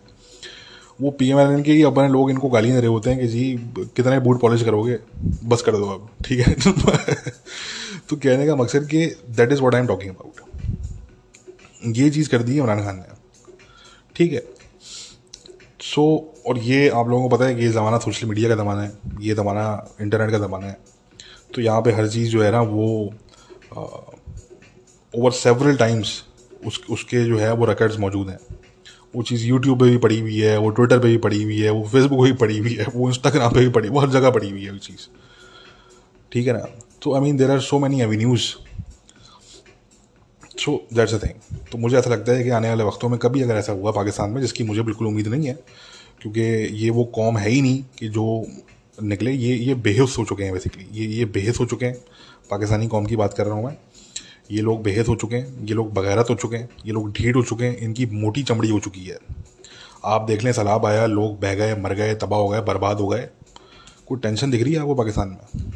[1.02, 3.20] वो पी एम एल एन के ही अपने लोग इनको गालियाँ दे रहे होते हैं
[3.20, 3.44] कि जी
[3.78, 4.98] कितने बूट पॉलिश करोगे?
[5.46, 6.54] बस कर दो आप ठीक है?
[8.10, 12.44] तो कहने का मकसद कि that is what I am talking about ये चीज़ कर
[12.44, 13.16] दी इमरान खान ने।
[14.16, 14.44] ठीक है?
[15.82, 18.56] सो so, और ये आप लोगों को पता है कि ये ज़माना सोशल मीडिया का
[18.56, 20.78] ज़माना है ये ज़माना इंटरनेट का ज़माना है।
[21.56, 23.14] तो यहाँ पे हर चीज़ जो है ना वो
[25.16, 26.24] ओवर सेवरल टाइम्स
[26.66, 28.40] उस, उसके जो है, वो रिकॉर्ड्स मौजूद हैं।
[29.16, 31.70] वो चीज़ यूट्यूब पे भी पड़ी हुई है, वो ट्विटर पे भी पड़ी हुई है,
[31.70, 34.30] वो फेसबुक पे भी पड़ी हुई है, वो इंस्टाग्राम पे भी पड़ी, वो हर जगह
[34.30, 35.08] पड़ी हुई है वो चीज़।
[36.32, 36.66] ठीक है ना?
[37.02, 38.42] तो I mean there are so many avenues
[40.60, 43.42] so that's a thing तो मुझे ऐसा लगता है कि आने वाले वक्तों में कभी
[43.42, 45.54] अगर ऐसा हुआ पाकिस्तान में, जिसकी मुझे बिल्कुल उम्मीद नहीं है,
[46.22, 46.42] क्योंकि
[46.84, 48.46] ये वो कौम है ही नहीं कि जो
[49.04, 51.96] निकले, ये ये बेहस हो चुके हैं बेसिकली ये ये बेहस हो चुके हैं।
[52.52, 53.78] पाकिस्तानी कौम की बात कर रहा हूँ मैं।
[54.54, 57.36] ये लोग बेहद हो चुके हैं, ये लोग बगैरत हो चुके हैं, ये लोग ढीठ
[57.36, 59.18] हो चुके हैं, इनकी मोटी चमड़ी हो चुकी है।
[60.06, 63.08] आप देख लें, सैलाब आया, लोग बह गए, मर गए, तबाह हो गए, बर्बाद हो
[63.08, 63.30] गए।
[64.08, 65.72] कोई टेंशन दिख रही है आपको पाकिस्तान में?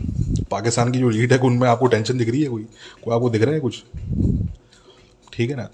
[0.51, 2.63] पाकिस्तान की जो लीड है, उनमें आपको टेंशन दिख रही है कोई?
[3.03, 3.84] कोई आपको दिख रहा है कुछ?
[5.34, 5.69] ठीक है ना?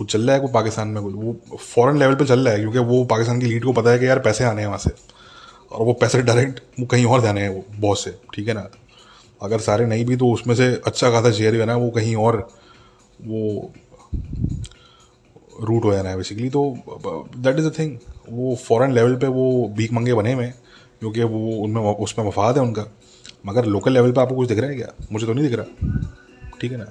[0.00, 1.12] वो चल रहा है कोई पाकिस्तान में कोई?
[1.12, 3.98] वो फॉरेन लेवल पे चल रहा है, क्योंकि वो पाकिस्तान की लीड को पता है
[3.98, 4.90] कि यार पैसे आने हैं वहाँ से।
[5.72, 8.68] और वो पैसे डायरेक्ट वो कहीं और जाने हैं, वो बहुत से। ठीक है ना?
[9.40, 12.14] अगर सारे नहीं भी तो उसमें से अच्छा खासा शेयर जो है ना, वो कहीं
[12.16, 12.36] और,
[13.20, 13.72] वो
[15.62, 16.62] रूट हो जाना है बेसिकली तो
[17.36, 17.96] दैट इज़ अ थिंग
[18.28, 20.54] वो फॉरेन लेवल पे वो भीख मंगे बने हुए हैं
[21.00, 22.84] क्योंकि वो उनमें, उसमें मफाद है उनका।
[23.46, 24.92] मगर लोकल लेवल पे आपको कुछ दिख रहा है क्या?
[25.12, 26.86] मुझे तो नहीं दिख रहा। ठीक है ना?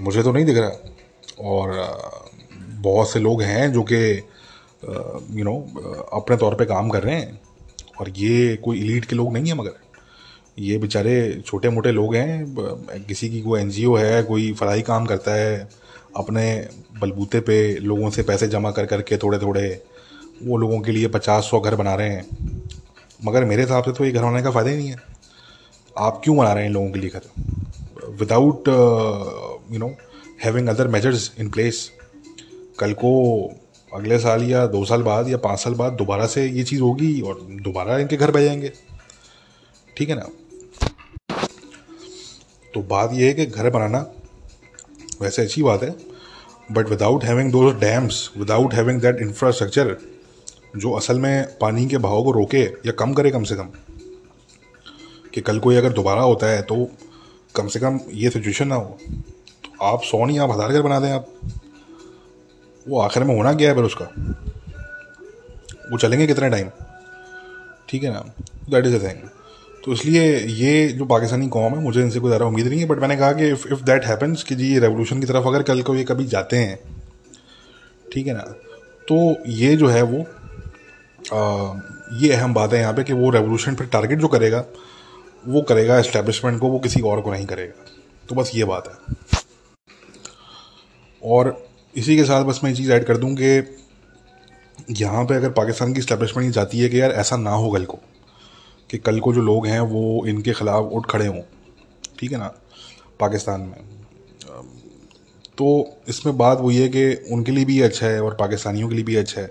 [0.00, 1.72] मुझे तो नहीं दिख रहा। और,
[2.80, 3.96] बहुत से लोग हैं जो कि
[5.38, 5.54] यू नो
[6.12, 7.40] अपने तौर पे काम कर रहे हैं,
[8.00, 9.72] और ये कोई इलीट के लोग नहीं है मगर।
[10.58, 15.34] ये बेचारे छोटे मोटे लोग हैं किसी की कोई एनजीओ है, कोई फलाई काम करता
[15.34, 15.68] है,
[16.16, 16.68] अपने
[17.00, 19.82] बलबूते पे लोगों से पैसे जमा कर करके थोड़े थोड़े
[20.42, 22.26] वो लोगों के लिए पचास सौ घर बना रहे हैं।
[23.24, 24.96] मगर मेरे हिसाब से तो ये घर बनाने का फ़ायदा ही नहीं है।
[25.96, 27.22] आप क्यों बना रहे हैं लोगों के लिए घर?
[28.20, 28.68] Without
[29.72, 29.94] you know
[30.44, 31.90] having other measures in place
[32.78, 33.12] कल को
[33.92, 37.20] अगले साल या दो साल बाद या पाँच साल बाद दोबारा से ये चीज़ होगी
[37.20, 38.72] और दोबारा इनके घर बह जाएँगे।
[39.96, 40.28] ठीक है ना?
[42.74, 43.98] तो बात यह है कि घर बनाना
[45.22, 45.90] वैसे अच्छी बात है
[46.72, 49.96] बट विदाउट हैविंग दो dams without having that infrastructure
[50.76, 53.68] जो असल में पानी के बहाव को रोके या कम करे कम से कम,
[55.34, 56.88] कि कल कोई अगर दोबारा होता है तो
[57.54, 58.98] कम से कम ये सिचुएशन ना हो।
[59.64, 61.26] तो आप सौ नहीं, आप हज़ार घर बना दें आप।
[62.86, 64.04] वो आखिर में होना क्या है फिर उसका?
[65.92, 66.68] वो चलेंगे कितने टाइम
[67.88, 68.20] ठीक है ना?
[68.70, 69.28] दैट इज़ अ थिंग
[69.84, 72.98] तो इसलिए ये जो पाकिस्तानी कौम है मुझे इनसे कोई ज़्यादा उम्मीद नहीं है बट
[72.98, 75.82] मैंने कहा कि इफ़ इफ़ दैट हैपन्स कि जी ये रेवोल्यूशन की तरफ़ अगर कल
[75.82, 76.78] को ये कभी जाते हैं
[78.12, 78.40] ठीक है ना?
[79.08, 80.20] तो ये जो है वो
[81.34, 81.80] आ,
[82.12, 84.64] ये अहम बात है यहाँ पे कि वो रेवोल्यूशन फिर टारगेट जो करेगा
[85.48, 87.84] वो करेगा इस्टेब्लिशमेंट को वो किसी और को नहीं करेगा।
[88.28, 89.14] तो बस ये बात है।
[91.22, 93.76] और इसी के साथ बस मैं ये चीज़ ऐड कर दूँ कि
[95.02, 97.98] यहाँ पे अगर पाकिस्तान की इस्टेब्लिशमेंट जाती है कि यार ऐसा ना हो कल को
[98.90, 101.40] कि कल को जो लोग हैं वो इनके ख़िलाफ़ उठ खड़े हों,
[102.18, 102.52] ठीक है ना,
[103.20, 103.76] पाकिस्तान में।
[105.58, 105.68] तो
[106.08, 109.16] इसमें बात वही है कि उनके लिए भी अच्छा है और पाकिस्तानियों के लिए भी
[109.16, 109.50] अच्छा है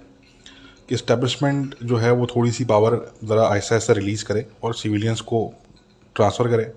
[0.89, 5.21] कि इस्टेब्लिशमेंट जो है वो थोड़ी सी पावर ज़रा ऐसा ऐसा रिलीज़ करे और सिविलियंस
[5.21, 5.41] को
[6.15, 6.71] ट्रांसफ़र करे।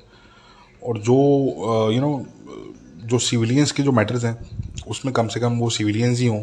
[0.83, 1.15] और जो
[1.93, 2.25] यू नो
[3.07, 4.37] जो सिविलियंस के जो मैटर्स हैं,
[4.89, 6.43] उसमें कम से कम वो सिविलियंस ही हों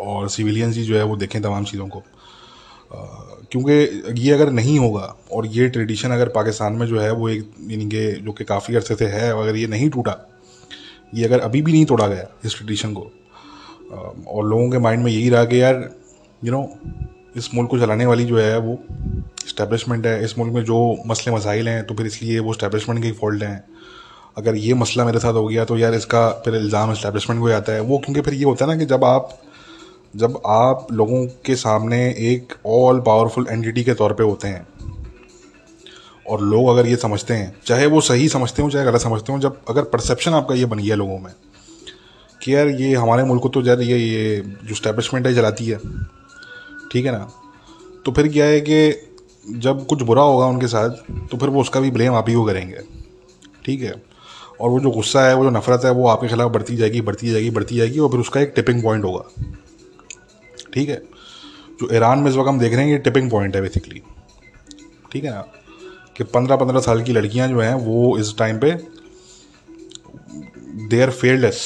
[0.00, 2.02] और सिविलियंस ही जो है वो देखें तमाम चीज़ों को।
[2.92, 7.50] क्योंकि ये अगर नहीं होगा, और ये ट्रेडिशन अगर पाकिस्तान में जो है वो एक,
[7.62, 10.16] यानी कि जो कि काफ़ी अर्से से है, अगर ये नहीं टूटा,
[11.14, 13.10] ये अगर अभी भी नहीं तोड़ा गया इस ट्रेडिशन को
[13.92, 15.88] और लोगों के माइंड में यही रहा कि यार
[16.42, 16.68] यू नो
[17.36, 18.78] इस मुल्क को चलाने वाली जो है वो
[19.46, 23.06] इस्टेब्लिशमेंट है, इस मुल्क में जो मसले मसाइल हैं तो फिर इसलिए वो इस्टेब्लिशमेंट के
[23.06, 23.64] ही फॉल्ट हैं।
[24.38, 27.72] अगर ये मसला मेरे साथ हो गया तो यार इसका फिर इल्ज़ाम इस्टेब्लिशमेंट को आता
[27.72, 29.38] है। वो क्योंकि फिर ये होता है ना कि जब आप
[30.14, 31.98] जब आप लोगों के सामने
[32.30, 34.66] एक ऑल पावरफुल एंटिटी के तौर पे होते हैं,
[36.26, 39.38] और लोग अगर ये समझते हैं, चाहे वो सही समझते हो, चाहे गलत समझते हो,
[39.38, 41.32] जब अगर परसेप्शन आपका ये बन गया लोगों में,
[42.40, 45.78] कि यार ये हमारे मुल्क को तो यार ये ये जो स्टैब्लिशमेंट है चलाती है,
[46.92, 47.28] ठीक है ना?
[48.04, 50.90] तो फिर क्या है कि जब कुछ बुरा होगा उनके साथ
[51.30, 52.80] तो फिर वो उसका भी ब्लेम आप ही को करेंगे,
[53.64, 53.94] ठीक है?
[54.60, 57.30] और वो जो गुस्सा है, वो जो नफरत है, वो आपके खिलाफ बढ़ती जाएगी बढ़ती
[57.30, 59.24] जाएगी बढ़ती जाएगी, और फिर उसका एक टिपिंग पॉइंट होगा।
[60.74, 60.96] ठीक है?
[61.80, 64.02] जो ईरान में इस वक्त हम देख रहे हैं ये टिपिंग पॉइंट है बेसिकली
[65.12, 65.44] ठीक है ना?
[66.16, 68.70] कि पंद्रह पंद्रह साल की लड़कियाँ जो हैं वो इस टाइम पे
[70.88, 71.60] दे आर फेयरलेस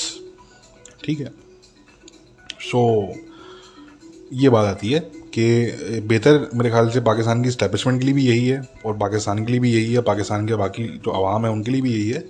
[1.05, 1.27] ठीक है?
[2.61, 3.19] सो so,
[4.33, 4.99] ये बात आती है
[5.35, 9.45] कि बेहतर मेरे ख्याल से पाकिस्तान की स्टैब्लिशमेंट के लिए भी यही है और पाकिस्तान
[9.45, 12.09] के लिए भी यही है पाकिस्तान के बाकी जो आवाम है उनके लिए भी यही
[12.11, 12.25] है।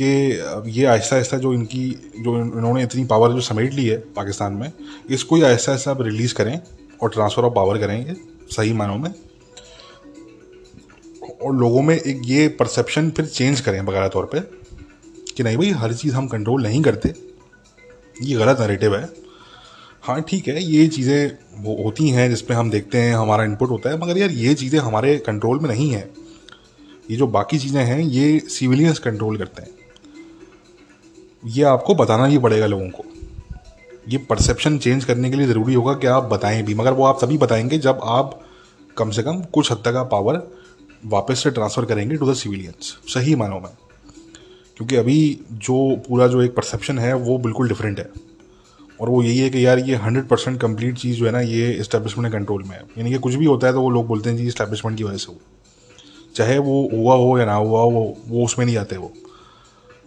[0.00, 1.88] कि ये आहिस्ता आहिस्ता जो इनकी,
[2.18, 4.72] जो इन्होंने इतनी पावर जो समेट ली है पाकिस्तान में,
[5.10, 6.60] इसको ही आहिस्ता आहिस्ता अब रिलीज़ करें
[7.02, 8.14] और ट्रांसफ़र ऑफ़ पावर करेंगे
[8.50, 9.12] सही मानों में।
[11.42, 14.40] और लोगों में एक ये परसेप्शन फिर चेंज करें बकाया तौर पे
[15.36, 17.12] कि नहीं भाई, हर चीज़ हम कंट्रोल नहीं करते।
[18.22, 19.08] ये गलत नरेटिव है।
[20.04, 23.90] हाँ ठीक है, ये चीज़ें वो होती हैं जिसपे हम देखते हैं, हमारा इनपुट होता
[23.90, 26.10] है, मगर यार ये चीज़ें हमारे कंट्रोल में नहीं है।
[27.10, 29.70] ये जो बाकी चीज़ें हैं, ये सिविलियंस कंट्रोल करते हैं।
[31.48, 33.04] ये आपको बताना ही पड़ेगा लोगों को।
[34.08, 37.18] ये परसेप्शन चेंज करने के लिए ज़रूरी होगा कि आप बताएँ भी, मगर वो आप
[37.22, 38.40] तभी बताएँगे जब आप
[38.96, 40.50] कम से कम कुछ हद तक का पावर
[41.06, 43.70] वापस से ट्रांसफ़र करेंगे टू द सिविलियंस सही मानो में।
[44.76, 48.10] क्योंकि अभी जो पूरा जो एक परसेप्शन है, वो बिल्कुल डिफरेंट है।
[49.00, 51.72] और वो यही है कि यार ये हंड्रेड परसेंट कंप्लीट चीज़ जो है ना, ये
[51.72, 54.36] इस्टेब्लिशमेंट कंट्रोल में है। यानी कि कुछ भी होता है तो वो लोग बोलते हैं,
[54.36, 55.38] जी इस्टेब्लिशमेंट की वजह से हो
[56.34, 59.12] चाहे वो हुआ हो या ना हुआ हो वो वो उसमें नहीं आते वो।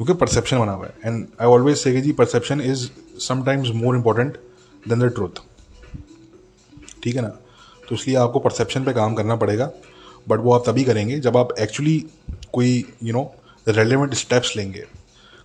[0.02, 2.88] क्योंकि परसेप्शन बना हुआ है। And I always say ji perception is
[3.20, 4.38] sometimes more important
[4.84, 5.42] than the truth
[7.04, 7.28] ठीक है ना?
[7.28, 9.70] तो इसलिए आपको परसेप्शन पे काम करना पड़ेगा।
[10.30, 11.98] बट वो आप तभी करेंगे जब आप एक्चुअली
[12.54, 13.24] कोई यू नो
[13.68, 14.86] रेलिवेंट स्टेप्स लेंगे।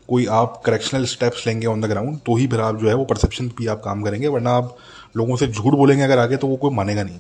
[0.09, 3.05] कोई आप करेक्शनल स्टेप्स लेंगे ऑन द ग्राउंड तो ही फिर आप जो है वो
[3.05, 4.77] परसेप्शन भी आप काम करेंगे। वरना आप
[5.17, 7.19] लोगों से झूठ बोलेंगे अगर आगे तो वो कोई मानेगा नहीं।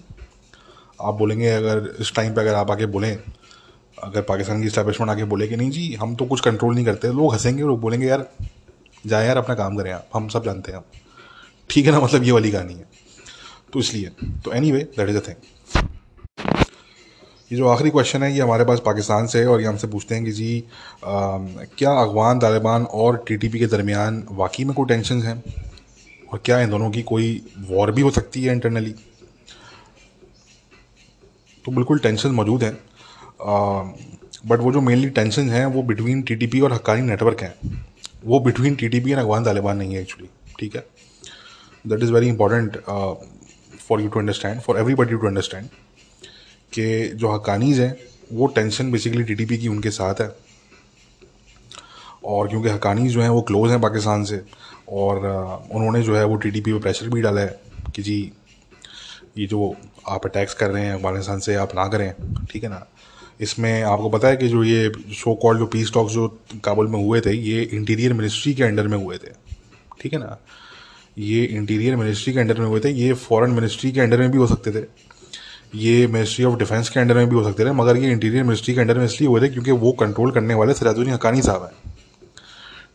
[1.00, 3.18] आप बोलेंगे अगर इस टाइम पे अगर आप आगे बोलें
[3.98, 7.08] अगर पाकिस्तान की स्टैब्लिशमेंट आके बोले कि नहीं जी हम तो कुछ कंट्रोल नहीं करते
[7.12, 8.28] लोग हंसेंगे लोग बोलेंगे यार
[9.06, 10.86] जाए यार अपना काम करें आप हम सब जानते हैं आप।
[11.70, 12.88] ठीक है ना मतलब ये वाली कहानी है।
[13.72, 14.10] तो इसलिए
[14.44, 15.36] तो anyway that is a thing
[17.50, 20.14] ये जो आखिरी क्वेश्चन है ये हमारे पास पाकिस्तान से है और ये हमसे पूछते
[20.14, 20.58] हैं कि जी
[21.04, 21.38] आ,
[21.78, 25.42] क्या अफगान तालिबान और टीटीपी के दरमियान वाकई में कोई टेंशन हैं?
[26.32, 27.28] और क्या इन दोनों की कोई
[27.68, 28.94] वॉर भी हो सकती है इंटरनली
[31.64, 32.70] तो बिल्कुल टेंशन मौजूद है।
[33.40, 37.54] बट वो जो मेनली टेंशन है वो बिटवीन टीटीपी और हक्कानी नेटवर्क हैं.
[38.24, 40.28] वो between TTP and Afghan Taliban नहीं है एक्चुअली
[40.58, 40.84] ठीक है?
[41.84, 42.76] That is very important
[43.88, 45.68] for you to understand for everybody to understand
[46.72, 47.96] कि जो हकानीज़ हैं
[48.32, 50.34] वो टेंशन बेसिकली टीटीपी की उनके साथ है.
[52.24, 54.42] और क्योंकि हकानीज़ जो हैं वो क्लोज़ हैं पाकिस्तान से
[54.88, 57.60] और uh, उन्होंने जो है वो टीटीपी पे प्रेशर भी डाला है
[57.94, 58.18] कि जी
[59.38, 59.74] ये जो
[60.08, 62.12] आप अटैक्स कर रहे हैं अफ़गानिस्तान से आप ना करें
[62.50, 62.86] ठीक है ना?
[63.40, 66.28] इसमें आपको पता है कि जो ये शो कॉल जो पीस टॉक्स जो
[66.64, 69.32] काबुल में हुए थे, ये इंटीरियर मिनिस्ट्री के अंडर में हुए थे।
[70.00, 70.38] ठीक है ना?
[71.18, 74.38] ये इंटीरियर मिनिस्ट्री के अंडर में हुए थे, ये फॉरेन मिनिस्ट्री के अंडर में भी
[74.38, 74.84] हो सकते थे।
[75.74, 78.74] ये मिनिस्ट्री ऑफ़ डिफेंस के अंडर में भी हो सकते थे, मगर ये इंटीरियर मिनिस्ट्री
[78.74, 81.92] के अंडर में इसलिए हुए थे क्योंकि वो कंट्रोल करने वाले सराजुद्दीन हकानी साहब हैं।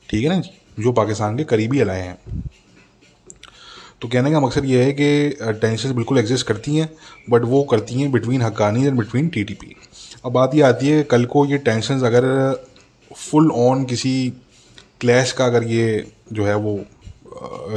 [0.09, 0.41] ठीक है ना
[0.79, 0.91] जो?
[0.91, 2.17] पाकिस्तान के करीबी अलाए हैं।
[4.01, 6.89] तो कहने का मकसद ये है कि टेंशन बिल्कुल एग्जिस्ट करती हैं
[7.29, 9.75] बट वो करती हैं between Haqqani and between TTP
[10.26, 12.26] अब बात ये आती है कल को ये टेंशन अगर
[13.15, 14.11] फुल ऑन किसी
[14.99, 16.80] क्लैश का अगर ये जो है वो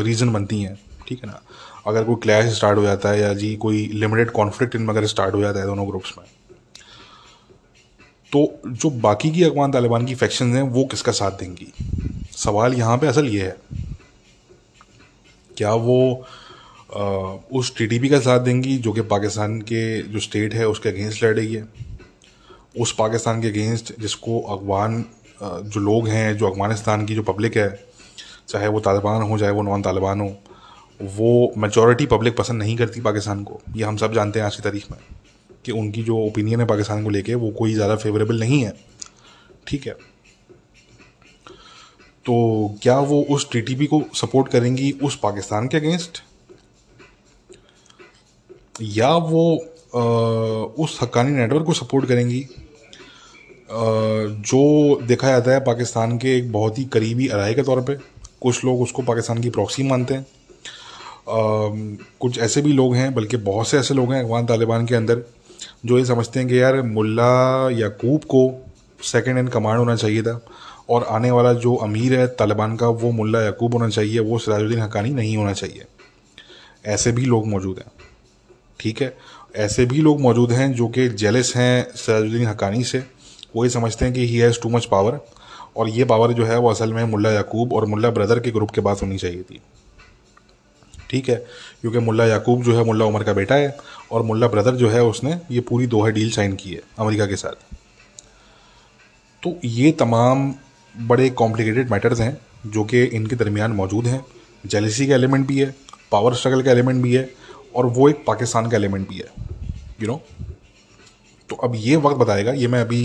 [0.03, 0.79] रीज़न बनती हैं
[1.09, 1.41] ठीक है ना?
[1.87, 5.35] अगर कोई क्लैश स्टार्ट हो जाता है या जी कोई लिमिटेड कॉन्फ्लिक्ट इनमें अगर स्टार्ट
[5.35, 6.27] हो जाता है दोनों ग्रुप्स में
[8.33, 11.73] तो जो बाकी की अफगान तालिबान की फैक्शन हैं वो किसका साथ देंगी?
[12.37, 13.57] सवाल यहाँ पे असल ये है।
[15.57, 16.27] क्या वो
[16.97, 17.03] आ,
[17.53, 21.35] उस टीटीपी का साथ देंगी जो कि पाकिस्तान के जो स्टेट है उसके अगेंस्ट लड़
[21.37, 21.84] रही है
[22.75, 25.05] उस पाकिस्तान के अगेंस्ट जिसको अफगान
[25.43, 27.69] जो लोग हैं, जो अफ़गानिस्तान की जो पब्लिक है,
[28.49, 30.29] चाहे वो तालिबान हो, चाहे वो नॉन तालिबान हो,
[31.01, 34.63] वो मेजॉरिटी पब्लिक पसंद नहीं करती पाकिस्तान को। ये हम सब जानते हैं आज की
[34.63, 34.99] तारीख में
[35.65, 38.75] कि उनकी जो ओपिनियन है पाकिस्तान को लेके, वो कोई ज़्यादा फेवरेबल नहीं है।
[39.67, 39.93] ठीक है।
[42.27, 42.35] तो
[42.83, 46.23] क्या वो उस टीटीपी को सपोर्ट करेंगी उस पाकिस्तान के अगेंस्ट
[48.83, 49.45] या वो
[49.95, 52.41] उस हक्कानी नेटवर्क को सपोर्ट करेंगी।
[53.71, 57.95] जो देखा जाता है पाकिस्तान के एक बहुत ही करीबी अराए के तौर पे,
[58.43, 60.27] कुछ लोग उसको पाकिस्तान की प्रॉक्सी मानते हैं।
[62.21, 65.23] कुछ ऐसे भी लोग हैं, बल्कि बहुत से ऐसे लोग हैं अफगान तालिबान के अंदर,
[65.87, 68.51] जो ये समझते हैं कि यार मुल्ला याकूब को
[69.03, 70.41] सेकंड इन कमांड होना चाहिए था,
[70.91, 74.79] और आने वाला जो अमीर है तालिबान का, वो मुल्ला याकूब होना चाहिए, वो सिराजुद्दीन
[74.79, 75.85] हकानी नहीं होना चाहिए।
[76.87, 77.91] ऐसे भी लोग मौजूद हैं।
[78.81, 79.17] ठीक है?
[79.57, 83.05] ऐसे भी लोग मौजूद हैं जो कि जेलस हैं सिराजुद्दीन हकानी से।
[83.57, 85.19] वो ये समझते हैं कि he has too much power
[85.77, 88.71] और ये पावर जो है वो असल में मुल्ला याकूब और मुल्ला ब्रदर के ग्रुप
[88.71, 89.61] के पास होनी चाहिए थी।
[91.11, 91.37] ठीक है?
[91.81, 93.77] क्योंकि मुल्ला याकूब जो है मुल्ला उमर का बेटा है
[94.13, 97.37] और मुल्ला ब्रदर जो है उसने ये पूरी दोहा डील साइन की है अमेरिका के
[97.37, 97.75] साथ।
[99.43, 100.55] तो ये तमाम
[100.95, 104.25] बड़े कॉम्प्लिकेटेड मैटर्स हैं जो कि इनके दरमियान मौजूद हैं।
[104.67, 105.75] जेलिसी का एलिमेंट भी है
[106.13, 107.23] पावर स्ट्रगल का एलिमेंट भी है
[107.77, 110.47] और वो एक पाकिस्तान का एलिमेंट भी है यू you नो know?
[111.51, 113.05] तो अब ये वक्त बताएगा, ये मैं अभी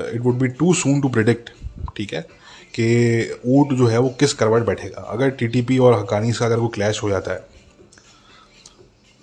[0.00, 1.50] it would be too soon to predict
[1.96, 2.20] ठीक है,
[2.74, 6.68] कि ऊट जो है वो किस करवट बैठेगा। अगर टीटीपी और हकानी का अगर वो
[6.68, 7.46] क्लैश हो जाता है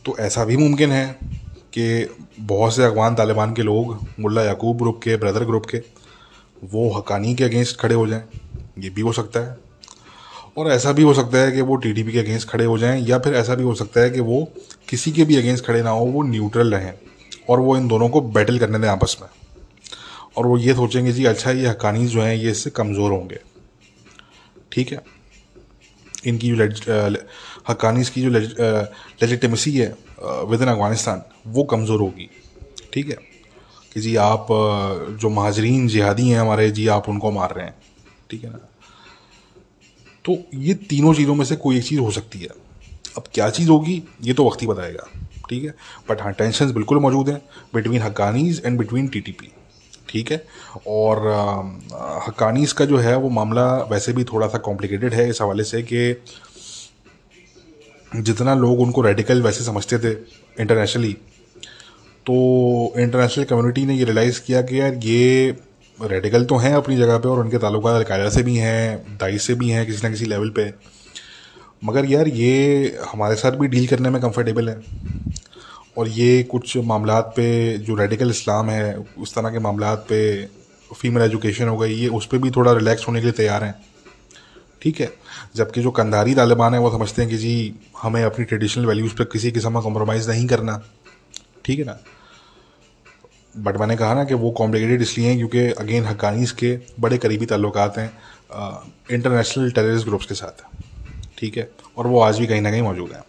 [0.05, 1.05] तो ऐसा भी मुमकिन है
[1.73, 5.81] कि बहुत से अफगान तालिबान के लोग, मुल्ला याकूब ग्रुप के ब्रदर ग्रुप के,
[6.63, 8.23] वो हकानी के अगेंस्ट खड़े हो जाएँ।
[8.79, 9.57] ये भी हो सकता है।
[10.57, 13.19] और ऐसा भी हो सकता है कि वो टीडीपी के अगेंस्ट खड़े हो जाएँ, या
[13.19, 14.43] फिर ऐसा भी हो सकता है कि वो
[14.89, 16.93] किसी के भी अगेंस्ट खड़े ना हो, वो न्यूट्रल रहें,
[17.49, 19.27] और वो इन दोनों को बैटल करने दें आपस में।
[20.37, 23.39] और वो ये सोचेंगे, जी अच्छा ये हकानी जो हैं, ये इससे कमज़ोर होंगे।
[24.71, 25.01] ठीक है?
[26.25, 27.17] इनकी जो
[27.69, 29.87] हकानीस की जो लेजिटमेसी है
[30.21, 32.29] विद इन अफ़गानिस्तान, वो कमज़ोर होगी।
[32.93, 33.17] ठीक है?
[33.93, 34.47] कि जी, आप
[35.21, 37.75] जो महाजरीन जिहादी हैं हमारे, जी, आप उनको मार रहे हैं।
[38.29, 38.67] ठीक है ना?
[40.25, 42.49] तो ये तीनों चीज़ों में से कोई एक चीज़ हो सकती है।
[43.17, 45.07] अब क्या चीज़ होगी, ये तो वक्त ही बताएगा,
[45.49, 45.73] ठीक है?
[46.09, 47.41] बट हाँ टेंशन बिल्कुल मौजूद हैं
[47.73, 49.51] between Haqqanis and between TTP
[50.09, 50.43] ठीक है?
[50.87, 51.19] और
[52.27, 55.81] हकानीस का जो है, वो मामला वैसे भी थोड़ा सा कॉम्प्लिकेटेड है इस हवाले से
[55.83, 56.15] कि
[58.11, 60.11] जितना लोग उनको रेडिकल वैसे समझते थे
[60.61, 61.13] इंटरनेशनली
[62.25, 62.33] तो
[62.99, 65.51] इंटरनेशनल कम्युनिटी ने ये रियलाइज़ किया कि यार ये
[66.03, 69.53] रेडिकल तो हैं अपनी जगह पे और उनके ताल्लुक अलकायदा से भी हैं दाइश से
[69.53, 70.73] भी हैं किसी ना किसी लेवल पे।
[71.83, 74.81] मगर यार ये हमारे साथ भी डील करने में कंफर्टेबल है।
[75.97, 80.45] और ये कुछ मामला पे जो रेडिकल इस्लाम है, उस तरह के मामला पे
[80.95, 83.75] फीमेल एजुकेशन हो गई, ये उस पर भी थोड़ा रिलैक्स होने के लिए तैयार हैं।
[84.81, 85.13] ठीक है?
[85.55, 89.23] जबकि जो कंधारी तालिबान है, वो समझते हैं कि जी, हमें अपनी ट्रेडिशनल वैल्यूज़ पर
[89.23, 90.83] किसी किस्म का कॉम्प्रोमाइज़ नहीं करना।
[91.65, 91.99] ठीक है ना?
[93.55, 97.45] बट मैंने कहा ना कि वो कॉम्प्लिकेटेड इसलिए हैं क्योंकि अगेन हकानीस के बड़े करीबी
[97.45, 98.11] ताल्लुक हैं
[99.11, 100.63] इंटरनेशनल टेररिस्ट ग्रुप्स के साथ।
[101.37, 101.69] ठीक है?
[101.97, 103.23] और वो आज भी कहीं ना कहीं मौजूद हैं।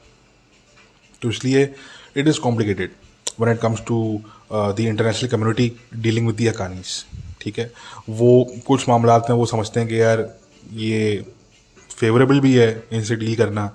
[1.22, 1.62] तो इसलिए
[2.16, 2.90] it is complicated
[3.40, 3.98] when it comes to
[4.52, 7.04] the international community dealing with the Haqqanis
[7.40, 7.70] ठीक है?
[8.10, 10.28] वो कुछ मामला में वो समझते हैं कि यार
[10.72, 11.24] ये
[11.90, 13.70] फेवरेबल भी है इनसे डील करना,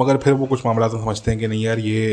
[0.00, 2.12] मगर फिर वो कुछ मामला में समझते हैं कि नहीं यार ये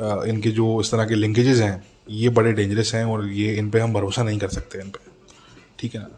[0.00, 3.80] इनके जो इस तरह के लिंकेजेस हैं ये बड़े डेंजरस हैं और ये इन पर
[3.80, 5.10] हम भरोसा नहीं कर सकते इन पर
[5.78, 6.08] ठीक है ना?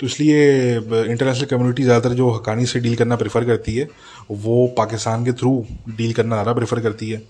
[0.00, 3.88] तो इसलिए इंटरनेशनल कम्युनिटी ज़्यादातर जो हकानी से डील करना प्रेफर करती है
[4.30, 5.52] वो पाकिस्तान के थ्रू
[5.90, 7.22] डील करना ज़्यादा प्रेफर करती है।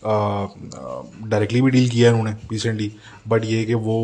[0.00, 2.90] डायरेक्टली भी डील किया है उन्होंने रिसेंटली
[3.28, 3.96] बट ये कि वो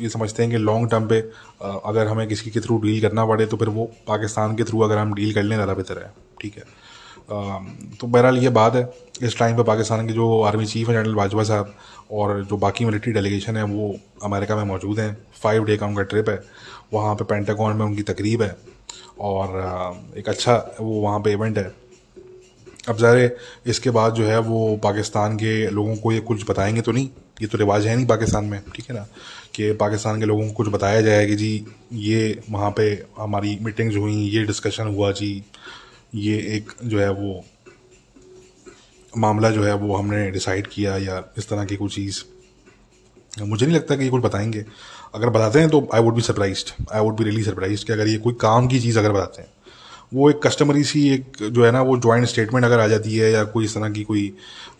[0.00, 1.18] ये समझते हैं कि लॉन्ग टर्म पे
[1.62, 4.80] आ, अगर हमें किसी के थ्रू डील करना पड़े तो फिर वो पाकिस्तान के थ्रू
[4.82, 6.10] अगर हम डील कर लें ज़्यादा बेहतर है।
[6.40, 6.62] ठीक है?
[6.62, 7.58] आ,
[8.00, 8.88] तो बहरहाल ये बात है।
[9.22, 11.74] इस टाइम पे पाकिस्तान के जो आर्मी चीफ हैं जनरल बाजवा साहब
[12.10, 16.02] और जो बाकी मिलिट्री डेलीगेशन है, वो अमेरिका में मौजूद हैं। फाइव डे का उनका
[16.02, 16.42] ट्रिप है।
[16.92, 18.56] वहाँ पे पेंटागॉन में उनकी तकरीब है।
[19.20, 21.72] और एक अच्छा वो वहाँ पे इवेंट है।
[22.88, 23.36] अब ज़ाहिर
[23.66, 27.08] इसके बाद जो है वो पाकिस्तान के लोगों को ये कुछ बताएँगे तो नहीं।
[27.42, 29.06] ये तो रिवाज है नहीं पाकिस्तान में, ठीक है ना?
[29.54, 33.96] कि पाकिस्तान के लोगों को कुछ बताया जाए कि जी, ये वहाँ पे हमारी मीटिंग्स
[33.96, 35.44] हुई, ये डिस्कशन हुआ जी।
[36.14, 37.44] ये एक जो है वो
[39.12, 42.22] मामला जो है वो हमने डिसाइड किया या इस तरह की कोई चीज़,
[43.32, 44.64] मुझे नहीं लगता कि ये कुछ बताएँगे।
[45.14, 48.08] अगर बताते हैं तो I would be surprise I would be really surprise कि अगर
[48.08, 49.48] ये कोई काम की चीज़ अगर बताते हैं,
[50.14, 53.30] वो एक कस्टमरी सी एक जो है ना, वो ज्वाइंट स्टेटमेंट अगर आ जाती है
[53.32, 54.32] या कोई इस तरह की कोई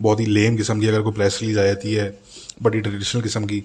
[0.03, 2.09] बहुत ही लेम किस्म की अगर कोई प्रेस रिलीज़ आ जाती है,
[2.62, 3.61] बड़ी ट्रेडिशनल किस्म की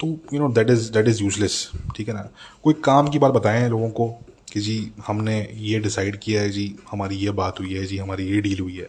[0.00, 2.28] तो you know that is that is useless ठीक है ना?
[2.64, 4.08] कोई काम की बात बताएँ लोगों को
[4.52, 8.26] कि जी हमने ये डिसाइड किया है जी, हमारी ये बात हुई है जी, हमारी
[8.26, 8.88] ये डील हुई है,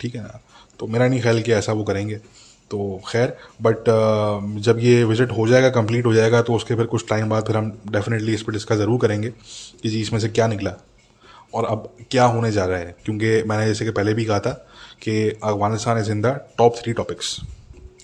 [0.00, 0.40] ठीक है ना?
[0.80, 2.16] तो मेरा नहीं ख्याल कि ऐसा वो करेंगे।
[2.70, 6.86] तो खैर बट uh, जब ये विज़िट हो जाएगा कंप्लीट हो जाएगा तो उसके फिर
[6.86, 9.28] कुछ टाइम बाद फिर हम डेफिनेटली इस पर डिस्कस ज़रूर करेंगे
[9.82, 10.72] कि जी इसमें से क्या निकला
[11.54, 14.52] और अब क्या होने जा रहा है। क्योंकि मैंने जैसे कि पहले भी कहा था
[15.02, 17.36] कि Afghanistan is in the top three topics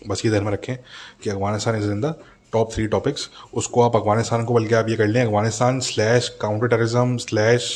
[0.08, 0.76] बस ये ध्यान में रखें
[1.22, 2.14] कि Afghanistan is in the
[2.52, 6.68] top three topics उसको आप अफ़गानिस्तान को बल्कि आप ये कर लें Afghanistan slash counter
[6.68, 7.72] terrorism slash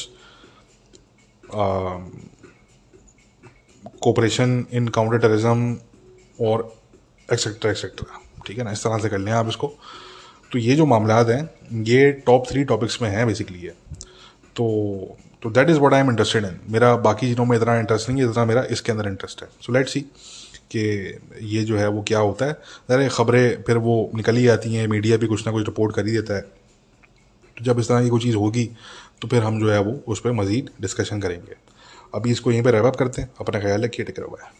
[4.06, 5.76] cooperation in counter terrorism
[6.38, 6.72] और
[7.28, 8.70] एक्सेट्रा एक्सेट्रा ठीक है ना?
[8.70, 9.72] इस तरह से कर लें आप इसको।
[10.52, 11.42] तो ये जो मामला हैं,
[11.84, 13.74] ये टॉप थ्री टॉपिक्स में हैं बेसिकली है
[14.56, 14.66] तो
[15.42, 18.20] तो that is what I am interested in मेरा बाकी चीज़ों में इतना इंटरेस्ट नहीं
[18.20, 20.00] है जितना मेरा इसके अंदर इंटरेस्ट है। सो लेट सी
[20.70, 20.80] कि
[21.46, 22.52] ये जो है वो क्या होता है।
[22.90, 26.06] ज़रा खबरें फिर वो निकल ही आती हैं मीडिया भी कुछ ना कुछ रिपोर्ट कर
[26.06, 28.68] ही देता है। तो जब इस तरह की कोई चीज़ होगी
[29.22, 31.54] तो फिर हम जो है वो उस पर मज़ीद डिस्कशन करेंगे।
[32.16, 34.50] अभी इसको यहीं पर रैपअप करते हैं। अपना ख्याल रखिए टिकर हुआ है